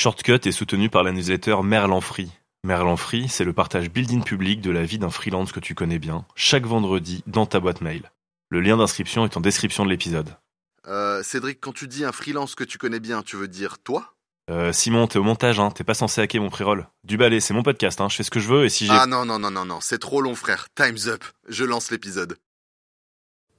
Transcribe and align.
Shortcut 0.00 0.40
est 0.46 0.52
soutenu 0.52 0.88
par 0.88 1.02
la 1.02 1.12
newsletter 1.12 1.56
Merlan 1.62 2.00
Free. 2.00 2.30
Merlan 2.64 2.96
Free, 2.96 3.28
c'est 3.28 3.44
le 3.44 3.52
partage 3.52 3.90
building 3.90 4.24
public 4.24 4.62
de 4.62 4.70
la 4.70 4.82
vie 4.82 4.98
d'un 4.98 5.10
freelance 5.10 5.52
que 5.52 5.60
tu 5.60 5.74
connais 5.74 5.98
bien, 5.98 6.24
chaque 6.34 6.64
vendredi 6.64 7.22
dans 7.26 7.44
ta 7.44 7.60
boîte 7.60 7.82
mail. 7.82 8.10
Le 8.48 8.62
lien 8.62 8.78
d'inscription 8.78 9.26
est 9.26 9.36
en 9.36 9.42
description 9.42 9.84
de 9.84 9.90
l'épisode. 9.90 10.30
Euh, 10.88 11.22
Cédric, 11.22 11.60
quand 11.60 11.74
tu 11.74 11.86
dis 11.86 12.06
un 12.06 12.12
freelance 12.12 12.54
que 12.54 12.64
tu 12.64 12.78
connais 12.78 12.98
bien, 12.98 13.20
tu 13.20 13.36
veux 13.36 13.46
dire 13.46 13.76
toi? 13.78 14.14
Euh, 14.48 14.72
Simon, 14.72 15.06
t'es 15.06 15.18
au 15.18 15.22
montage, 15.22 15.60
hein, 15.60 15.70
t'es 15.70 15.84
pas 15.84 15.92
censé 15.92 16.22
hacker 16.22 16.40
mon 16.40 16.48
pré-roll. 16.48 16.88
Du 17.04 17.18
balai, 17.18 17.40
c'est 17.40 17.52
mon 17.52 17.62
podcast, 17.62 18.00
hein, 18.00 18.08
je 18.08 18.16
fais 18.16 18.22
ce 18.22 18.30
que 18.30 18.40
je 18.40 18.48
veux 18.48 18.64
et 18.64 18.70
si 18.70 18.86
j'ai... 18.86 18.92
Ah 18.94 19.04
non, 19.04 19.26
non, 19.26 19.38
non, 19.38 19.50
non, 19.50 19.66
non, 19.66 19.80
c'est 19.82 19.98
trop 19.98 20.22
long, 20.22 20.34
frère. 20.34 20.68
Time's 20.74 21.08
up. 21.08 21.22
Je 21.46 21.66
lance 21.66 21.90
l'épisode. 21.90 22.38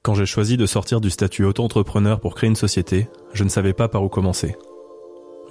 Quand 0.02 0.16
j'ai 0.16 0.26
choisi 0.26 0.58
de 0.58 0.66
sortir 0.66 1.02
du 1.02 1.12
statut 1.12 1.46
auto-entrepreneur 1.46 2.20
pour 2.20 2.34
créer 2.34 2.48
une 2.48 2.56
société, 2.56 3.10
je 3.36 3.44
ne 3.44 3.50
savais 3.50 3.74
pas 3.74 3.90
par 3.90 4.04
où 4.04 4.10
commencer. 4.10 4.56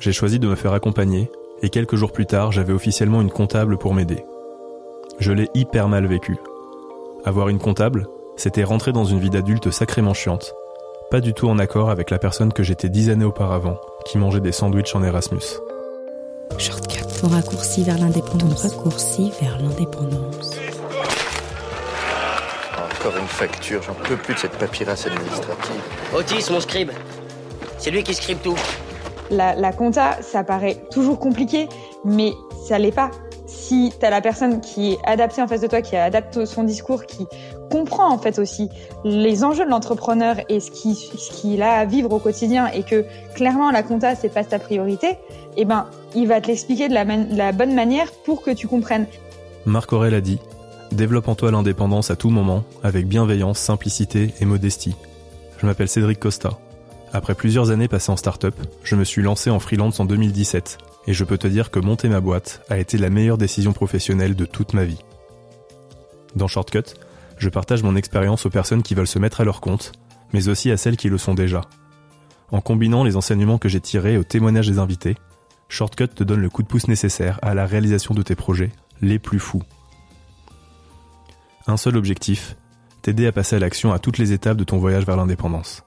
J'ai 0.01 0.13
choisi 0.13 0.39
de 0.39 0.49
me 0.49 0.55
faire 0.55 0.73
accompagner, 0.73 1.31
et 1.63 1.69
quelques 1.69 1.97
jours 1.97 2.11
plus 2.11 2.25
tard, 2.25 2.53
j'avais 2.53 2.73
officiellement 2.73 3.21
une 3.21 3.31
comptable 3.31 3.77
pour 3.77 3.93
m'aider. 3.93 4.25
Je 5.19 5.31
l'ai 5.31 5.51
hyper 5.53 5.89
mal 5.89 6.07
vécu. 6.07 6.39
Avoir 7.27 7.51
une 7.51 7.59
comptable, 7.59 8.09
c'était 8.37 8.65
rentrer 8.65 8.93
dans 8.93 9.05
une 9.05 9.19
vie 9.19 9.29
d'adulte 9.29 9.71
sacrément 9.71 10.15
chiante, 10.15 10.55
pas 11.11 11.21
du 11.21 11.35
tout 11.35 11.51
en 11.51 11.59
accord 11.59 11.91
avec 11.91 12.09
la 12.09 12.19
personne 12.19 12.51
que 12.51 12.63
j'étais 12.63 12.89
dix 12.89 13.11
années 13.11 13.27
auparavant, 13.27 13.79
qui 14.07 14.17
mangeait 14.17 14.41
des 14.41 14.53
sandwichs 14.53 14.95
en 14.95 15.03
Erasmus. 15.03 15.61
Shortcut. 16.57 17.05
Ton 17.21 17.29
raccourci 17.29 17.83
vers 17.83 17.99
l'indépendance. 17.99 18.63
Raccourci 18.63 19.31
vers 19.43 19.59
l'indépendance. 19.61 20.57
Encore 22.99 23.19
une 23.19 23.29
facture, 23.29 23.83
j'en 23.83 23.93
peux 23.93 24.17
plus 24.17 24.33
de 24.33 24.39
cette 24.39 24.57
paperasse 24.57 25.07
administrative. 25.07 25.83
Otis, 26.17 26.51
mon 26.51 26.61
scribe. 26.61 26.91
C'est 27.77 27.91
lui 27.91 28.03
qui 28.03 28.15
scribe 28.15 28.39
tout. 28.43 28.57
La, 29.31 29.73
compta, 29.73 30.21
ça 30.23 30.43
paraît 30.45 30.83
toujours 30.91 31.19
compliqué, 31.19 31.69
mais 32.05 32.33
ça 32.67 32.79
l'est 32.79 32.91
pas. 32.93 33.11
Si 33.47 33.93
tu 33.99 34.05
as 34.07 34.11
la 34.11 34.21
personne 34.21 34.61
qui 34.61 34.93
est 34.93 34.99
adaptée 35.05 35.41
en 35.43 35.47
face 35.49 35.61
de 35.61 35.67
toi, 35.67 35.83
qui 35.83 35.97
adapte 35.97 36.45
son 36.45 36.65
discours, 36.65 37.05
qui 37.07 37.27
comprend 37.71 38.13
en 38.13 38.19
fait 38.19 38.39
aussi 38.39 38.69
les 39.05 39.45
enjeux 39.45 39.65
de 39.65 39.71
l'entrepreneur 39.71 40.37
et 40.49 40.59
ce 40.61 40.71
qu'il 40.71 41.63
a 41.63 41.75
à 41.79 41.85
vivre 41.85 42.13
au 42.13 42.19
quotidien 42.19 42.67
et 42.69 42.83
que 42.83 43.05
clairement 43.35 43.71
la 43.71 43.83
compta 43.85 44.17
c'est 44.17 44.29
pas 44.29 44.43
ta 44.45 44.59
priorité, 44.59 45.19
eh 45.57 45.65
ben 45.65 45.87
il 46.15 46.27
va 46.27 46.41
te 46.41 46.49
l'expliquer 46.49 46.89
de 46.89 46.95
la, 46.95 47.05
man- 47.05 47.29
de 47.29 47.37
la 47.37 47.53
bonne 47.53 47.75
manière 47.75 48.11
pour 48.25 48.43
que 48.43 48.51
tu 48.51 48.67
comprennes. 48.67 49.07
Marc 49.67 49.93
Aurel 49.93 50.15
a 50.15 50.21
dit 50.21 50.39
Développe 50.91 51.29
en 51.29 51.37
toi 51.37 51.53
l'indépendance 51.53 52.11
à 52.11 52.17
tout 52.17 52.31
moment, 52.31 52.65
avec 52.83 53.07
bienveillance, 53.07 53.59
simplicité 53.61 54.35
et 54.41 54.45
modestie. 54.45 54.97
Je 55.59 55.67
m'appelle 55.67 55.89
Cédric 55.89 56.19
Costa. 56.19 56.51
Après 57.13 57.35
plusieurs 57.35 57.71
années 57.71 57.89
passées 57.89 58.13
en 58.13 58.17
start-up, 58.17 58.55
je 58.85 58.95
me 58.95 59.03
suis 59.03 59.23
lancé 59.23 59.51
en 59.51 59.59
freelance 59.59 59.99
en 59.99 60.05
2017, 60.05 60.79
et 61.09 61.13
je 61.13 61.25
peux 61.25 61.39
te 61.39 61.49
dire 61.49 61.73
que 61.73 61.81
monter 61.81 62.09
ma 62.09 62.21
boîte 62.21 62.63
a 62.69 62.79
été 62.79 62.99
la 62.99 63.11
meilleure 63.11 63.39
décision 63.39 63.73
professionnelle 63.73 64.37
de 64.37 64.45
toute 64.45 64.75
ma 64.75 64.85
vie. 64.85 65.03
Dans 66.37 66.47
Shortcut, 66.47 66.95
je 67.37 67.49
partage 67.49 67.83
mon 67.83 67.97
expérience 67.97 68.47
aux 68.47 68.51
personnes 68.51 68.85
qui 68.85 68.95
veulent 68.95 69.09
se 69.09 69.19
mettre 69.19 69.41
à 69.41 69.45
leur 69.45 69.61
compte, 69.61 69.93
mais 70.33 70.49
aussi 70.49 70.71
à 70.71 70.77
celles 70.77 70.97
qui 70.97 71.09
le 71.09 71.19
sont 71.19 71.35
déjà. 71.35 71.63
En 72.53 72.61
combinant 72.61 73.03
les 73.03 73.17
enseignements 73.17 73.59
que 73.59 73.69
j'ai 73.69 73.81
tirés 73.81 74.17
au 74.17 74.23
témoignage 74.23 74.69
des 74.69 74.79
invités, 74.79 75.17
Shortcut 75.69 76.09
te 76.09 76.23
donne 76.23 76.41
le 76.41 76.51
coup 76.51 76.63
de 76.63 76.69
pouce 76.69 76.87
nécessaire 76.87 77.41
à 77.43 77.55
la 77.55 77.67
réalisation 77.67 78.15
de 78.15 78.23
tes 78.23 78.37
projets 78.37 78.71
les 79.03 79.19
plus 79.19 79.41
fous. 79.41 79.63
Un 81.67 81.77
seul 81.77 81.97
objectif, 81.97 82.57
t'aider 83.03 83.27
à 83.27 83.33
passer 83.33 83.57
à 83.57 83.59
l'action 83.59 83.93
à 83.93 83.99
toutes 83.99 84.19
les 84.19 84.33
étapes 84.33 84.57
de 84.57 84.65
ton 84.65 84.79
voyage 84.79 85.07
vers 85.07 85.17
l'indépendance. 85.17 85.83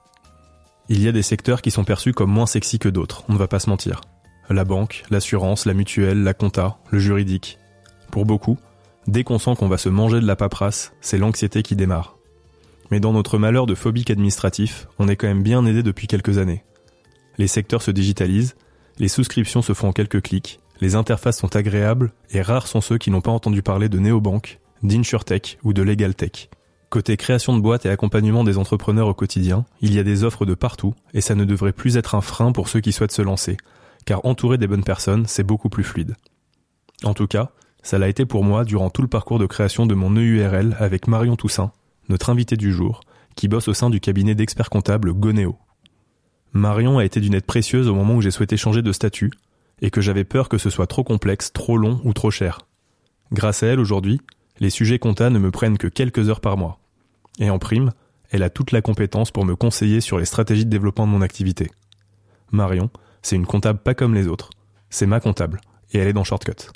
Il 0.90 1.02
y 1.02 1.08
a 1.08 1.12
des 1.12 1.22
secteurs 1.22 1.62
qui 1.62 1.70
sont 1.70 1.84
perçus 1.84 2.12
comme 2.12 2.30
moins 2.30 2.46
sexy 2.46 2.78
que 2.78 2.90
d'autres, 2.90 3.24
on 3.28 3.32
ne 3.32 3.38
va 3.38 3.48
pas 3.48 3.58
se 3.58 3.70
mentir. 3.70 4.02
La 4.50 4.64
banque, 4.64 5.04
l'assurance, 5.10 5.64
la 5.64 5.72
mutuelle, 5.72 6.22
la 6.22 6.34
compta, 6.34 6.76
le 6.90 6.98
juridique. 6.98 7.58
Pour 8.10 8.26
beaucoup, 8.26 8.58
dès 9.06 9.24
qu'on 9.24 9.38
sent 9.38 9.56
qu'on 9.58 9.68
va 9.68 9.78
se 9.78 9.88
manger 9.88 10.20
de 10.20 10.26
la 10.26 10.36
paperasse, 10.36 10.92
c'est 11.00 11.16
l'anxiété 11.16 11.62
qui 11.62 11.74
démarre. 11.74 12.18
Mais 12.90 13.00
dans 13.00 13.14
notre 13.14 13.38
malheur 13.38 13.64
de 13.64 13.74
phobique 13.74 14.10
administratif, 14.10 14.86
on 14.98 15.08
est 15.08 15.16
quand 15.16 15.26
même 15.26 15.42
bien 15.42 15.64
aidé 15.64 15.82
depuis 15.82 16.06
quelques 16.06 16.36
années. 16.36 16.64
Les 17.38 17.48
secteurs 17.48 17.80
se 17.80 17.90
digitalisent, 17.90 18.54
les 18.98 19.08
souscriptions 19.08 19.62
se 19.62 19.72
font 19.72 19.88
en 19.88 19.92
quelques 19.92 20.20
clics, 20.20 20.60
les 20.82 20.96
interfaces 20.96 21.38
sont 21.38 21.56
agréables 21.56 22.12
et 22.30 22.42
rares 22.42 22.66
sont 22.66 22.82
ceux 22.82 22.98
qui 22.98 23.10
n'ont 23.10 23.22
pas 23.22 23.30
entendu 23.30 23.62
parler 23.62 23.88
de 23.88 23.98
néobanques, 23.98 24.60
d'InsurTech 24.82 25.58
ou 25.64 25.72
de 25.72 25.82
LegalTech. 25.82 26.50
Côté 26.94 27.16
création 27.16 27.56
de 27.56 27.60
boîtes 27.60 27.86
et 27.86 27.90
accompagnement 27.90 28.44
des 28.44 28.56
entrepreneurs 28.56 29.08
au 29.08 29.14
quotidien, 29.14 29.64
il 29.80 29.92
y 29.92 29.98
a 29.98 30.04
des 30.04 30.22
offres 30.22 30.46
de 30.46 30.54
partout 30.54 30.94
et 31.12 31.20
ça 31.20 31.34
ne 31.34 31.44
devrait 31.44 31.72
plus 31.72 31.96
être 31.96 32.14
un 32.14 32.20
frein 32.20 32.52
pour 32.52 32.68
ceux 32.68 32.78
qui 32.78 32.92
souhaitent 32.92 33.10
se 33.10 33.20
lancer, 33.20 33.56
car 34.04 34.24
entourer 34.24 34.58
des 34.58 34.68
bonnes 34.68 34.84
personnes, 34.84 35.26
c'est 35.26 35.42
beaucoup 35.42 35.68
plus 35.68 35.82
fluide. 35.82 36.14
En 37.02 37.12
tout 37.12 37.26
cas, 37.26 37.50
ça 37.82 37.98
l'a 37.98 38.06
été 38.06 38.26
pour 38.26 38.44
moi 38.44 38.64
durant 38.64 38.90
tout 38.90 39.02
le 39.02 39.08
parcours 39.08 39.40
de 39.40 39.46
création 39.46 39.86
de 39.86 39.94
mon 39.96 40.14
EURL 40.14 40.76
avec 40.78 41.08
Marion 41.08 41.34
Toussaint, 41.34 41.72
notre 42.08 42.30
invité 42.30 42.56
du 42.56 42.72
jour, 42.72 43.00
qui 43.34 43.48
bosse 43.48 43.66
au 43.66 43.74
sein 43.74 43.90
du 43.90 43.98
cabinet 43.98 44.36
d'experts 44.36 44.70
comptables 44.70 45.12
Goneo. 45.14 45.58
Marion 46.52 46.98
a 46.98 47.04
été 47.04 47.18
d'une 47.18 47.34
aide 47.34 47.44
précieuse 47.44 47.88
au 47.88 47.94
moment 47.96 48.14
où 48.14 48.20
j'ai 48.20 48.30
souhaité 48.30 48.56
changer 48.56 48.82
de 48.82 48.92
statut 48.92 49.32
et 49.82 49.90
que 49.90 50.00
j'avais 50.00 50.22
peur 50.22 50.48
que 50.48 50.58
ce 50.58 50.70
soit 50.70 50.86
trop 50.86 51.02
complexe, 51.02 51.52
trop 51.52 51.76
long 51.76 52.00
ou 52.04 52.12
trop 52.12 52.30
cher. 52.30 52.60
Grâce 53.32 53.64
à 53.64 53.66
elle 53.66 53.80
aujourd'hui, 53.80 54.20
les 54.60 54.70
sujets 54.70 55.00
compta 55.00 55.28
ne 55.28 55.40
me 55.40 55.50
prennent 55.50 55.76
que 55.76 55.88
quelques 55.88 56.28
heures 56.28 56.40
par 56.40 56.56
mois. 56.56 56.78
Et 57.38 57.50
en 57.50 57.58
prime, 57.58 57.92
elle 58.30 58.42
a 58.42 58.50
toute 58.50 58.72
la 58.72 58.82
compétence 58.82 59.30
pour 59.30 59.44
me 59.44 59.56
conseiller 59.56 60.00
sur 60.00 60.18
les 60.18 60.24
stratégies 60.24 60.64
de 60.64 60.70
développement 60.70 61.06
de 61.06 61.12
mon 61.12 61.22
activité. 61.22 61.70
Marion, 62.52 62.90
c'est 63.22 63.36
une 63.36 63.46
comptable 63.46 63.78
pas 63.78 63.94
comme 63.94 64.14
les 64.14 64.28
autres. 64.28 64.50
C'est 64.90 65.06
ma 65.06 65.20
comptable. 65.20 65.60
Et 65.92 65.98
elle 65.98 66.08
est 66.08 66.12
dans 66.12 66.24
Shortcut. 66.24 66.70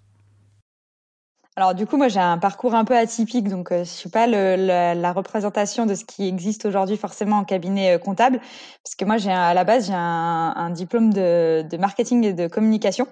Alors 1.59 1.75
du 1.75 1.87
coup, 1.87 1.97
moi 1.97 2.07
j'ai 2.07 2.21
un 2.21 2.39
parcours 2.39 2.77
un 2.77 2.85
peu 2.85 2.97
atypique, 2.97 3.49
donc 3.49 3.73
euh, 3.73 3.81
je 3.81 3.91
suis 3.91 4.09
pas 4.09 4.29
le, 4.29 4.55
la, 4.55 4.95
la 4.95 5.13
représentation 5.13 5.87
de 5.87 5.97
ce 5.97 6.05
qui 6.05 6.29
existe 6.29 6.67
aujourd'hui 6.67 6.97
forcément 6.97 7.39
en 7.39 7.43
cabinet 7.45 7.97
euh, 7.97 7.99
comptable, 7.99 8.39
parce 8.85 8.95
que 8.97 9.05
moi 9.05 9.17
j'ai 9.17 9.33
à 9.33 9.55
la 9.55 9.65
base 9.65 9.89
j'ai 9.89 9.93
un, 9.93 10.53
un 10.55 10.71
diplôme 10.71 11.13
de, 11.13 11.65
de 11.69 11.77
marketing 11.77 12.23
et 12.27 12.33
de 12.33 12.47
communication, 12.47 13.09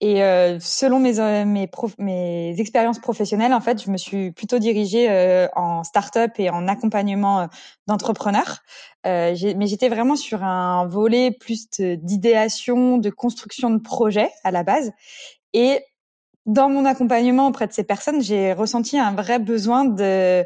et 0.00 0.22
euh, 0.22 0.60
selon 0.60 1.00
mes 1.00 1.18
euh, 1.18 1.44
mes, 1.44 1.66
prof- 1.66 1.96
mes 1.98 2.54
expériences 2.60 3.00
professionnelles, 3.00 3.52
en 3.52 3.60
fait, 3.60 3.82
je 3.82 3.90
me 3.90 3.96
suis 3.96 4.30
plutôt 4.30 4.60
dirigée 4.60 5.10
euh, 5.10 5.48
en 5.56 5.82
start-up 5.82 6.30
et 6.38 6.50
en 6.50 6.68
accompagnement 6.68 7.48
d'entrepreneurs, 7.88 8.58
Euh, 9.06 9.34
mais 9.56 9.66
j'étais 9.68 9.88
vraiment 9.88 10.16
sur 10.16 10.42
un 10.44 10.86
volet 10.86 11.30
plus 11.30 11.68
d'idéation, 11.80 12.98
de 12.98 13.10
construction 13.10 13.70
de 13.70 13.78
projet 13.80 14.30
à 14.44 14.50
la 14.50 14.62
base, 14.64 14.92
et 15.54 15.80
dans 16.48 16.70
mon 16.70 16.86
accompagnement 16.86 17.46
auprès 17.46 17.66
de 17.66 17.72
ces 17.72 17.84
personnes, 17.84 18.22
j'ai 18.22 18.54
ressenti 18.54 18.98
un 18.98 19.12
vrai 19.12 19.38
besoin 19.38 19.84
de 19.84 20.44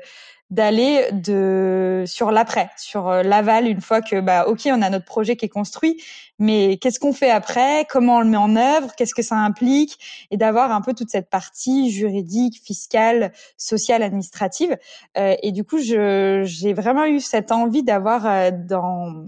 d'aller 0.50 1.06
de 1.12 2.04
sur 2.06 2.30
l'après, 2.30 2.68
sur 2.76 3.08
euh, 3.08 3.22
l'aval 3.22 3.66
une 3.66 3.80
fois 3.80 4.02
que 4.02 4.20
bah 4.20 4.46
OK, 4.46 4.62
on 4.66 4.82
a 4.82 4.90
notre 4.90 5.06
projet 5.06 5.34
qui 5.34 5.46
est 5.46 5.48
construit, 5.48 6.02
mais 6.38 6.76
qu'est-ce 6.76 7.00
qu'on 7.00 7.14
fait 7.14 7.30
après? 7.30 7.86
Comment 7.88 8.16
on 8.16 8.20
le 8.20 8.26
met 8.26 8.36
en 8.36 8.54
œuvre? 8.56 8.94
Qu'est-ce 8.94 9.14
que 9.14 9.22
ça 9.22 9.36
implique? 9.36 9.98
Et 10.30 10.36
d'avoir 10.36 10.70
un 10.72 10.82
peu 10.82 10.92
toute 10.92 11.08
cette 11.08 11.30
partie 11.30 11.90
juridique, 11.90 12.60
fiscale, 12.62 13.32
sociale, 13.56 14.02
administrative. 14.02 14.76
Euh, 15.16 15.36
et 15.42 15.52
du 15.52 15.64
coup, 15.64 15.78
j'ai 15.78 16.74
vraiment 16.74 17.06
eu 17.06 17.20
cette 17.20 17.50
envie 17.50 17.82
d'avoir 17.82 18.26
euh, 18.26 18.50
dans 18.52 19.24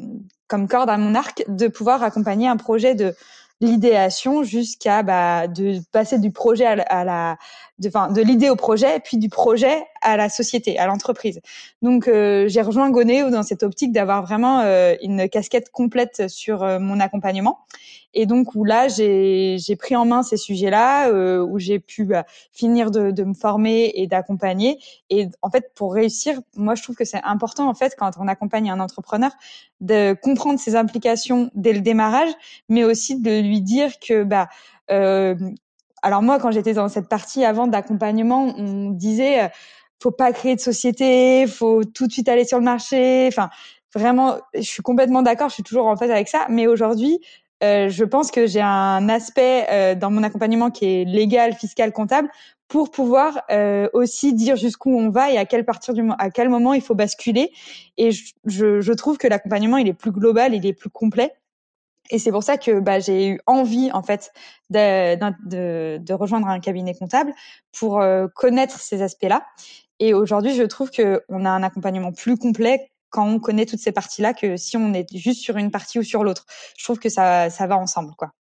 comme 0.47 0.69
corde 0.69 0.91
à 0.91 0.99
mon 0.99 1.15
arc 1.15 1.43
de 1.49 1.69
pouvoir 1.69 2.03
accompagner 2.03 2.49
un 2.49 2.59
projet 2.59 2.95
de 2.95 3.15
l'idéation 3.61 4.43
jusqu'à 4.43 5.03
bah, 5.03 5.49
de 5.49 5.81
passer 5.93 6.19
du 6.19 6.31
projet 6.33 6.67
à 6.67 6.73
à 7.01 7.05
la 7.05 7.37
de, 7.79 7.89
enfin, 7.89 8.11
de 8.11 8.23
l'idée 8.23 8.51
au 8.51 8.57
projet, 8.57 9.01
puis 9.01 9.17
du 9.17 9.29
projet 9.29 9.85
à 10.01 10.17
la 10.17 10.29
société, 10.29 10.79
à 10.79 10.87
l'entreprise. 10.87 11.41
Donc 11.83 12.07
euh, 12.07 12.47
j'ai 12.49 12.63
rejoint 12.63 12.91
Goneo 12.91 13.31
dans 13.31 13.43
cette 13.43 13.63
optique 13.63 13.93
d'avoir 13.93 14.23
vraiment 14.23 14.61
euh, 14.61 14.95
une 15.03 15.29
casquette 15.29 15.71
complète 15.71 16.29
sur 16.29 16.63
euh, 16.63 16.79
mon 16.79 17.01
accompagnement. 17.01 17.59
Et 18.17 18.27
donc 18.27 18.55
où 18.55 18.65
là 18.65 18.87
j'ai 18.87 19.57
j'ai 19.59 19.75
pris 19.75 19.97
en 19.97 20.05
main 20.05 20.23
ces 20.23 20.37
sujets-là, 20.37 21.09
euh, 21.09 21.45
où 21.45 21.59
j'ai 21.59 21.81
pu 21.81 22.05
bah, 22.05 22.25
finir 22.53 22.93
de, 22.93 23.11
de 23.11 23.25
me 23.25 23.35
former 23.35 23.91
et 23.97 24.07
d'accompagner. 24.07 24.79
Et 25.11 25.29
en 25.43 25.51
fait 25.51 25.73
pour 25.75 25.95
réussir, 25.95 26.41
moi 26.57 26.77
je 26.77 26.83
trouve 26.85 26.95
que 26.95 27.05
c'est 27.05 27.23
important 27.25 27.69
en 27.69 27.75
fait 27.75 27.97
quand 27.99 28.13
on 28.21 28.29
accompagne 28.29 28.71
un 28.71 28.79
entrepreneur 28.79 29.33
de 29.81 30.17
comprendre 30.23 30.61
ses 30.61 30.77
implications 30.77 31.51
dès 31.55 31.73
le 31.73 31.81
démarrage, 31.81 32.31
mais 32.69 32.85
aussi 32.85 33.21
de 33.21 33.41
lui 33.41 33.61
dire 33.61 33.99
que 33.99 34.23
bah 34.23 34.49
euh, 34.91 35.35
alors 36.05 36.23
moi 36.23 36.39
quand 36.39 36.51
j'étais 36.53 36.75
dans 36.75 36.89
cette 36.89 37.09
partie 37.09 37.45
avant 37.45 37.67
d'accompagnement, 37.67 38.55
on 38.57 38.91
disait 38.91 39.45
euh, 39.45 39.49
faut 40.03 40.11
pas 40.11 40.33
créer 40.33 40.55
de 40.55 40.61
société, 40.61 41.47
faut 41.47 41.83
tout 41.85 42.07
de 42.07 42.13
suite 42.13 42.29
aller 42.29 42.45
sur 42.45 42.59
le 42.59 42.65
marché. 42.65 43.27
Enfin 43.29 43.49
vraiment, 43.95 44.37
je 44.55 44.61
suis 44.61 44.83
complètement 44.83 45.23
d'accord, 45.23 45.49
je 45.49 45.55
suis 45.55 45.63
toujours 45.63 45.87
en 45.87 45.97
phase 45.97 46.11
avec 46.11 46.29
ça. 46.29 46.47
Mais 46.51 46.67
aujourd'hui, 46.67 47.21
euh, 47.63 47.89
je 47.89 48.05
pense 48.05 48.31
que 48.31 48.47
j'ai 48.47 48.61
un 48.61 49.09
aspect 49.09 49.67
euh, 49.71 49.95
dans 49.95 50.11
mon 50.11 50.23
accompagnement 50.23 50.71
qui 50.71 50.85
est 50.87 51.05
légal, 51.05 51.55
fiscal, 51.55 51.93
comptable 51.93 52.29
pour 52.69 52.91
pouvoir 52.91 53.43
euh, 53.51 53.89
aussi 53.93 54.35
dire 54.35 54.57
jusqu'où 54.57 54.91
on 54.91 55.11
va 55.11 55.31
et 55.31 55.39
à 55.39 55.45
quel 55.45 55.65
partir 55.65 55.95
du 55.95 56.03
à 56.19 56.31
quel 56.31 56.49
moment 56.49 56.75
il 56.75 56.83
faut 56.83 56.95
basculer. 56.95 57.51
Et 57.97 58.11
je, 58.11 58.33
je, 58.45 58.81
je 58.81 58.93
trouve 58.93 59.17
que 59.17 59.29
l'accompagnement 59.29 59.79
il 59.79 59.89
est 59.89 59.95
plus 59.95 60.13
global, 60.13 60.55
il 60.55 60.67
est 60.67 60.73
plus 60.73 60.91
complet. 60.91 61.33
Et 62.11 62.19
c'est 62.19 62.31
pour 62.31 62.43
ça 62.43 62.59
que 62.59 62.81
bah, 62.81 63.01
j'ai 63.01 63.29
eu 63.29 63.41
envie 63.47 63.91
en 63.93 64.03
fait 64.03 64.33
de, 64.71 65.17
de, 65.49 65.99
de, 65.99 66.15
rejoindre 66.15 66.49
un 66.49 66.61
cabinet 66.61 66.95
comptable 66.95 67.33
pour 67.73 68.01
euh, 68.01 68.27
connaître 68.35 68.79
ces 68.79 69.03
aspects-là. 69.03 69.45
Et 70.01 70.13
aujourd'hui, 70.13 70.55
je 70.55 70.65
trouve 70.65 70.91
qu'on 70.91 71.45
a 71.45 71.51
un 71.51 71.63
accompagnement 71.63 72.13
plus 72.13 72.37
complet 72.37 72.91
quand 73.11 73.27
on 73.27 73.39
connaît 73.39 73.65
toutes 73.65 73.81
ces 73.81 73.93
parties-là 73.93 74.35
que 74.35 74.57
si 74.57 74.77
on 74.77 74.93
est 74.93 75.07
juste 75.17 75.41
sur 75.41 75.57
une 75.57 75.71
partie 75.71 75.99
ou 75.99 76.03
sur 76.03 76.25
l'autre. 76.25 76.47
Je 76.77 76.85
trouve 76.85 76.99
que 76.99 77.09
ça, 77.09 77.49
ça 77.49 77.67
va 77.67 77.77
ensemble, 77.77 78.15
quoi. 78.17 78.33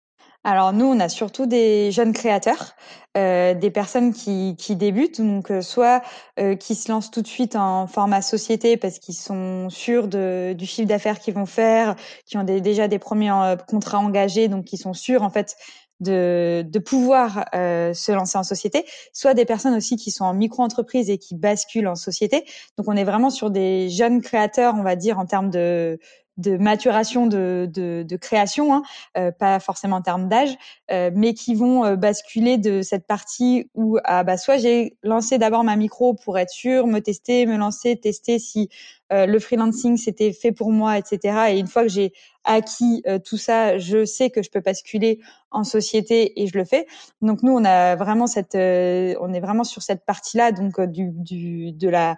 Alors 0.47 0.75
nous, 0.75 0.85
on 0.85 1.01
a 1.01 1.09
surtout 1.09 1.47
des 1.47 1.91
jeunes 1.91 2.13
créateurs, 2.13 2.77
euh, 3.17 3.55
des 3.55 3.71
personnes 3.71 4.13
qui, 4.13 4.57
qui 4.59 4.77
débutent, 4.77 5.23
donc 5.23 5.51
euh, 5.51 5.63
soit 5.63 6.03
euh, 6.39 6.55
qui 6.55 6.75
se 6.75 6.93
lancent 6.93 7.11
tout 7.11 7.23
de 7.23 7.27
suite 7.27 7.57
en 7.57 7.87
format 7.87 8.21
société 8.21 8.77
parce 8.77 8.99
qu'ils 8.99 9.15
sont 9.15 9.71
sûrs 9.71 10.07
de, 10.07 10.53
du 10.53 10.67
chiffre 10.67 10.87
d'affaires 10.87 11.19
qu'ils 11.19 11.33
vont 11.33 11.47
faire, 11.47 11.97
qui 12.27 12.37
ont 12.37 12.45
déjà 12.45 12.89
des 12.89 12.99
premiers 12.99 13.33
euh, 13.33 13.57
contrats 13.57 14.01
engagés, 14.01 14.49
donc 14.49 14.67
qui 14.67 14.77
sont 14.77 14.93
sûrs 14.93 15.23
en 15.23 15.31
fait 15.31 15.57
de, 16.01 16.63
de 16.69 16.79
pouvoir 16.79 17.47
euh, 17.55 17.95
se 17.95 18.13
lancer 18.13 18.37
en 18.37 18.43
société, 18.43 18.85
soit 19.13 19.33
des 19.33 19.45
personnes 19.45 19.75
aussi 19.75 19.97
qui 19.97 20.11
sont 20.11 20.25
en 20.25 20.35
micro-entreprise 20.35 21.09
et 21.09 21.19
qui 21.19 21.35
basculent 21.35 21.89
en 21.89 21.95
société. 21.95 22.45
Donc 22.77 22.87
on 22.89 22.97
est 22.97 23.05
vraiment 23.05 23.31
sur 23.31 23.51
des 23.51 23.89
jeunes 23.89 24.21
créateurs, 24.21 24.75
on 24.77 24.83
va 24.83 24.97
dire, 24.97 25.19
en 25.19 25.27
termes 25.27 25.51
de, 25.51 25.99
de 26.37 26.57
maturation 26.57 27.27
de, 27.27 27.69
de, 27.73 28.05
de 28.07 28.17
création, 28.17 28.75
hein, 28.75 28.83
euh, 29.17 29.31
pas 29.31 29.61
forcément 29.61 29.97
en 29.97 30.03
termes 30.03 30.29
d'âge, 30.29 30.57
euh, 30.91 31.11
mais 31.15 31.35
qui 31.35 31.55
vont 31.55 31.85
euh, 31.85 31.97
basculer 31.97 32.59
de 32.59 32.83
cette 32.83 33.07
partie 33.07 33.71
où 33.75 33.99
ah 34.05 34.25
bah 34.25 34.37
soit 34.37 34.59
j'ai 34.59 34.97
lancé 35.03 35.39
d'abord 35.39 35.65
ma 35.65 35.77
micro 35.77 36.15
pour 36.15 36.39
être 36.39 36.51
sûr, 36.51 36.87
me 36.87 37.01
tester, 37.01 37.47
me 37.47 37.57
lancer, 37.57 37.97
tester 37.97 38.39
si 38.39 38.69
le 39.11 39.39
freelancing 39.39 39.97
c'était 39.97 40.33
fait 40.33 40.51
pour 40.51 40.73
moi, 40.73 40.99
etc. 40.99 41.51
Et 41.51 41.59
une 41.61 41.69
fois 41.69 41.83
que 41.83 41.89
j'ai 41.89 42.13
acquis 42.43 43.05
tout 43.25 43.37
ça, 43.37 43.79
je 43.79 44.05
sais 44.05 44.29
que 44.31 44.43
je 44.43 44.51
peux 44.51 44.59
basculer 44.59 45.21
en 45.53 45.63
société 45.63 46.43
et 46.43 46.49
je 46.49 46.59
le 46.59 46.65
fais. 46.65 46.87
Donc 47.23 47.45
nous 47.45 47.53
on 47.53 47.65
a 47.65 47.95
vraiment 47.95 48.27
cette, 48.27 48.57
on 48.57 49.33
est 49.33 49.41
vraiment 49.41 49.63
sur 49.63 49.83
cette 49.83 50.05
partie-là 50.05 50.51
donc 50.51 50.81
du, 50.81 51.11
du 51.13 51.71
de 51.71 51.89
la 51.89 52.17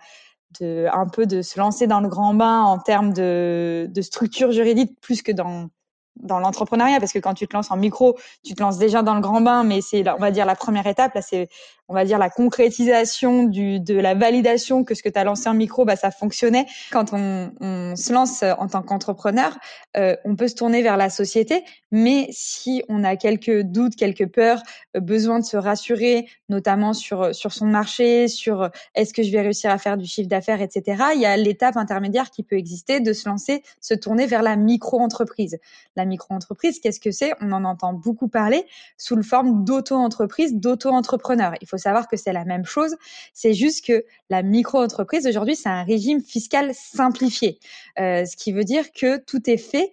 de, 0.61 0.87
un 0.93 1.07
peu 1.07 1.27
de 1.27 1.43
se 1.43 1.59
lancer 1.59 1.87
dans 1.87 2.01
le 2.01 2.09
grand 2.09 2.35
bain 2.35 2.63
en 2.63 2.79
termes 2.79 3.13
de, 3.13 3.87
de 3.89 4.03
structure 4.03 4.53
juridique 4.53 5.01
plus 5.01 5.23
que 5.23 5.33
dans 5.33 5.69
dans 6.17 6.39
l'entrepreneuriat. 6.39 6.99
Parce 6.99 7.13
que 7.13 7.19
quand 7.19 7.35
tu 7.35 7.47
te 7.47 7.55
lances 7.55 7.71
en 7.71 7.77
micro, 7.77 8.17
tu 8.45 8.55
te 8.55 8.63
lances 8.63 8.79
déjà 8.79 9.03
dans 9.03 9.15
le 9.15 9.21
grand 9.21 9.41
bain, 9.41 9.65
mais 9.65 9.81
c'est 9.81 10.09
on 10.09 10.17
va 10.17 10.31
dire 10.31 10.47
la 10.47 10.57
première 10.57 10.87
étape 10.87 11.15
là, 11.15 11.23
c'est 11.23 11.49
on 11.89 11.95
va 11.95 12.05
dire 12.05 12.19
la 12.19 12.31
concrétisation 12.31 13.45
du 13.45 13.81
de 13.81 13.95
la 13.95 14.15
validation 14.15 14.85
que 14.85 14.95
ce 14.95 15.03
que 15.03 15.09
tu 15.09 15.19
as 15.19 15.25
lancé 15.25 15.49
en 15.49 15.55
micro, 15.55 15.85
bah 15.85 15.97
ça 15.97 16.11
fonctionnait. 16.11 16.67
Quand 16.91 17.13
on, 17.13 17.53
on 17.61 17.97
se 17.97 18.13
lance 18.13 18.43
en 18.43 18.67
tant 18.69 18.83
qu'entrepreneur, 18.83 19.57
euh, 19.97 20.17
on 20.25 20.37
peut 20.37 20.49
se 20.49 20.55
tourner 20.55 20.83
vers 20.83 20.97
la 20.97 21.11
société, 21.11 21.65
mais 21.93 22.29
si 22.33 22.83
on 22.89 23.05
a 23.05 23.17
quelques 23.17 23.63
doutes, 23.63 23.97
quelques 23.97 24.27
peurs, 24.27 24.63
euh, 24.97 25.01
besoin 25.01 25.39
de 25.39 25.45
se 25.45 25.57
rassurer, 25.57 26.29
notamment 26.49 26.93
sur 26.93 27.35
sur 27.35 27.53
son 27.53 27.67
marché, 27.67 28.29
sur 28.29 28.71
est-ce 28.95 29.15
que 29.15 29.23
je 29.23 29.31
vais 29.31 29.41
réussir 29.41 29.71
à 29.71 29.79
faire 29.79 29.97
du 29.97 30.07
chiffre 30.07 30.29
d'affaires, 30.29 30.61
etc. 30.61 31.05
Il 31.15 31.21
y 31.21 31.27
a 31.27 31.37
l'étape 31.37 31.77
intermédiaire 31.77 32.31
qui 32.31 32.43
peut 32.43 32.57
exister 32.57 33.01
de 33.01 33.13
se 33.13 33.29
lancer, 33.29 33.63
se 33.81 33.95
tourner 33.95 34.27
vers 34.27 34.43
la 34.43 34.57
micro-entreprise. 34.57 35.59
La 35.95 36.05
micro-entreprise, 36.05 36.81
qu'est-ce 36.81 37.01
que 37.01 37.11
c'est? 37.11 37.33
On 37.41 37.53
en 37.53 37.65
entend 37.65 37.93
beaucoup 37.93 38.29
parler 38.29 38.67
sous 38.99 39.17
le 39.17 39.23
forme 39.23 39.65
d'auto-entreprise, 39.65 40.55
d'auto-entrepreneur. 40.55 41.55
Il 41.61 41.69
faut 41.69 41.76
savoir 41.77 42.09
que 42.09 42.17
c'est 42.17 42.33
la 42.33 42.45
même 42.45 42.65
chose. 42.65 42.97
C'est 43.33 43.55
juste 43.55 43.85
que 43.85 44.05
la 44.31 44.43
micro-entreprise 44.43 45.27
aujourd'hui, 45.27 45.57
c'est 45.57 45.69
un 45.69 45.85
régime 45.85 46.23
fiscal 46.23 46.73
simplifié, 46.75 47.59
euh, 47.99 48.25
ce 48.25 48.37
qui 48.37 48.53
veut 48.53 48.65
dire 48.65 48.93
que 48.93 49.19
tout 49.19 49.49
est 49.49 49.57
fait 49.57 49.93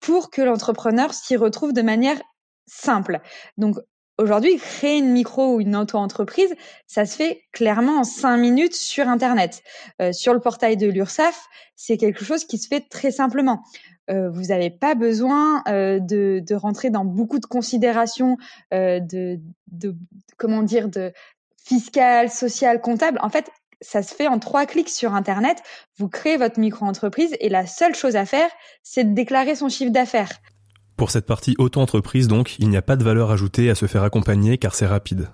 pour 0.00 0.30
que 0.30 0.42
l'entrepreneur 0.42 1.12
s'y 1.12 1.36
retrouve 1.36 1.72
de 1.72 1.82
manière 1.82 2.20
simple. 2.66 3.20
Donc 3.56 3.76
Aujourd'hui, 4.20 4.56
créer 4.56 4.98
une 4.98 5.12
micro 5.12 5.54
ou 5.54 5.60
une 5.60 5.76
auto-entreprise, 5.76 6.52
ça 6.88 7.06
se 7.06 7.14
fait 7.14 7.44
clairement 7.52 8.00
en 8.00 8.04
cinq 8.04 8.36
minutes 8.38 8.74
sur 8.74 9.06
Internet. 9.06 9.62
Euh, 10.02 10.12
sur 10.12 10.34
le 10.34 10.40
portail 10.40 10.76
de 10.76 10.88
l'URSSAF, 10.88 11.46
c'est 11.76 11.96
quelque 11.96 12.24
chose 12.24 12.44
qui 12.44 12.58
se 12.58 12.66
fait 12.66 12.80
très 12.80 13.12
simplement. 13.12 13.62
Euh, 14.10 14.30
vous 14.30 14.44
n'avez 14.46 14.70
pas 14.70 14.94
besoin 14.94 15.62
euh, 15.68 15.98
de, 15.98 16.42
de, 16.46 16.54
rentrer 16.54 16.90
dans 16.90 17.04
beaucoup 17.04 17.38
de 17.38 17.46
considérations 17.46 18.38
euh, 18.72 19.00
de, 19.00 19.38
de, 19.70 19.94
comment 20.38 20.62
dire, 20.62 20.88
de 20.88 21.12
fiscal, 21.62 22.30
social, 22.30 22.80
comptable. 22.80 23.18
En 23.22 23.28
fait, 23.28 23.50
ça 23.80 24.02
se 24.02 24.14
fait 24.14 24.26
en 24.26 24.38
trois 24.38 24.66
clics 24.66 24.88
sur 24.88 25.14
Internet. 25.14 25.58
Vous 25.98 26.08
créez 26.08 26.36
votre 26.36 26.58
micro-entreprise 26.58 27.36
et 27.40 27.48
la 27.48 27.66
seule 27.66 27.94
chose 27.94 28.16
à 28.16 28.24
faire, 28.24 28.48
c'est 28.82 29.04
de 29.04 29.14
déclarer 29.14 29.54
son 29.54 29.68
chiffre 29.68 29.92
d'affaires. 29.92 30.30
Pour 30.96 31.10
cette 31.10 31.26
partie 31.26 31.54
auto-entreprise, 31.58 32.26
donc, 32.26 32.58
il 32.58 32.70
n'y 32.70 32.76
a 32.76 32.82
pas 32.82 32.96
de 32.96 33.04
valeur 33.04 33.30
ajoutée 33.30 33.70
à 33.70 33.74
se 33.74 33.86
faire 33.86 34.02
accompagner 34.02 34.58
car 34.58 34.74
c'est 34.74 34.86
rapide. 34.86 35.28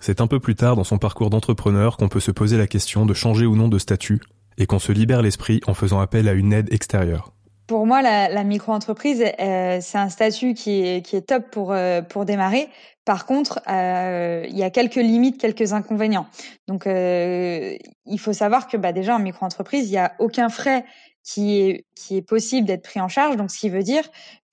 C'est 0.00 0.20
un 0.20 0.26
peu 0.26 0.40
plus 0.40 0.54
tard 0.54 0.76
dans 0.76 0.84
son 0.84 0.98
parcours 0.98 1.30
d'entrepreneur 1.30 1.96
qu'on 1.96 2.08
peut 2.08 2.20
se 2.20 2.32
poser 2.32 2.56
la 2.56 2.66
question 2.66 3.06
de 3.06 3.14
changer 3.14 3.46
ou 3.46 3.54
non 3.54 3.68
de 3.68 3.78
statut 3.78 4.20
et 4.58 4.66
qu'on 4.66 4.78
se 4.78 4.92
libère 4.92 5.22
l'esprit 5.22 5.60
en 5.66 5.74
faisant 5.74 6.00
appel 6.00 6.26
à 6.28 6.32
une 6.32 6.52
aide 6.52 6.72
extérieure. 6.72 7.33
Pour 7.66 7.86
moi, 7.86 8.02
la, 8.02 8.28
la 8.28 8.44
micro-entreprise, 8.44 9.24
euh, 9.40 9.78
c'est 9.80 9.98
un 9.98 10.10
statut 10.10 10.52
qui 10.52 10.86
est, 10.86 11.06
qui 11.06 11.16
est 11.16 11.22
top 11.22 11.50
pour, 11.50 11.72
euh, 11.72 12.02
pour 12.02 12.26
démarrer. 12.26 12.68
Par 13.06 13.24
contre, 13.24 13.60
euh, 13.68 14.44
il 14.48 14.56
y 14.56 14.62
a 14.62 14.70
quelques 14.70 14.96
limites, 14.96 15.38
quelques 15.38 15.72
inconvénients. 15.72 16.26
Donc, 16.68 16.86
euh, 16.86 17.76
il 18.06 18.20
faut 18.20 18.32
savoir 18.34 18.66
que 18.66 18.76
bah, 18.76 18.92
déjà 18.92 19.16
en 19.16 19.18
micro-entreprise, 19.18 19.88
il 19.88 19.92
n'y 19.92 19.98
a 19.98 20.12
aucun 20.18 20.50
frais 20.50 20.84
qui 21.22 21.60
est, 21.60 21.86
qui 21.96 22.18
est 22.18 22.22
possible 22.22 22.66
d'être 22.66 22.82
pris 22.82 23.00
en 23.00 23.08
charge. 23.08 23.36
Donc, 23.36 23.50
ce 23.50 23.58
qui 23.58 23.70
veut 23.70 23.82
dire 23.82 24.04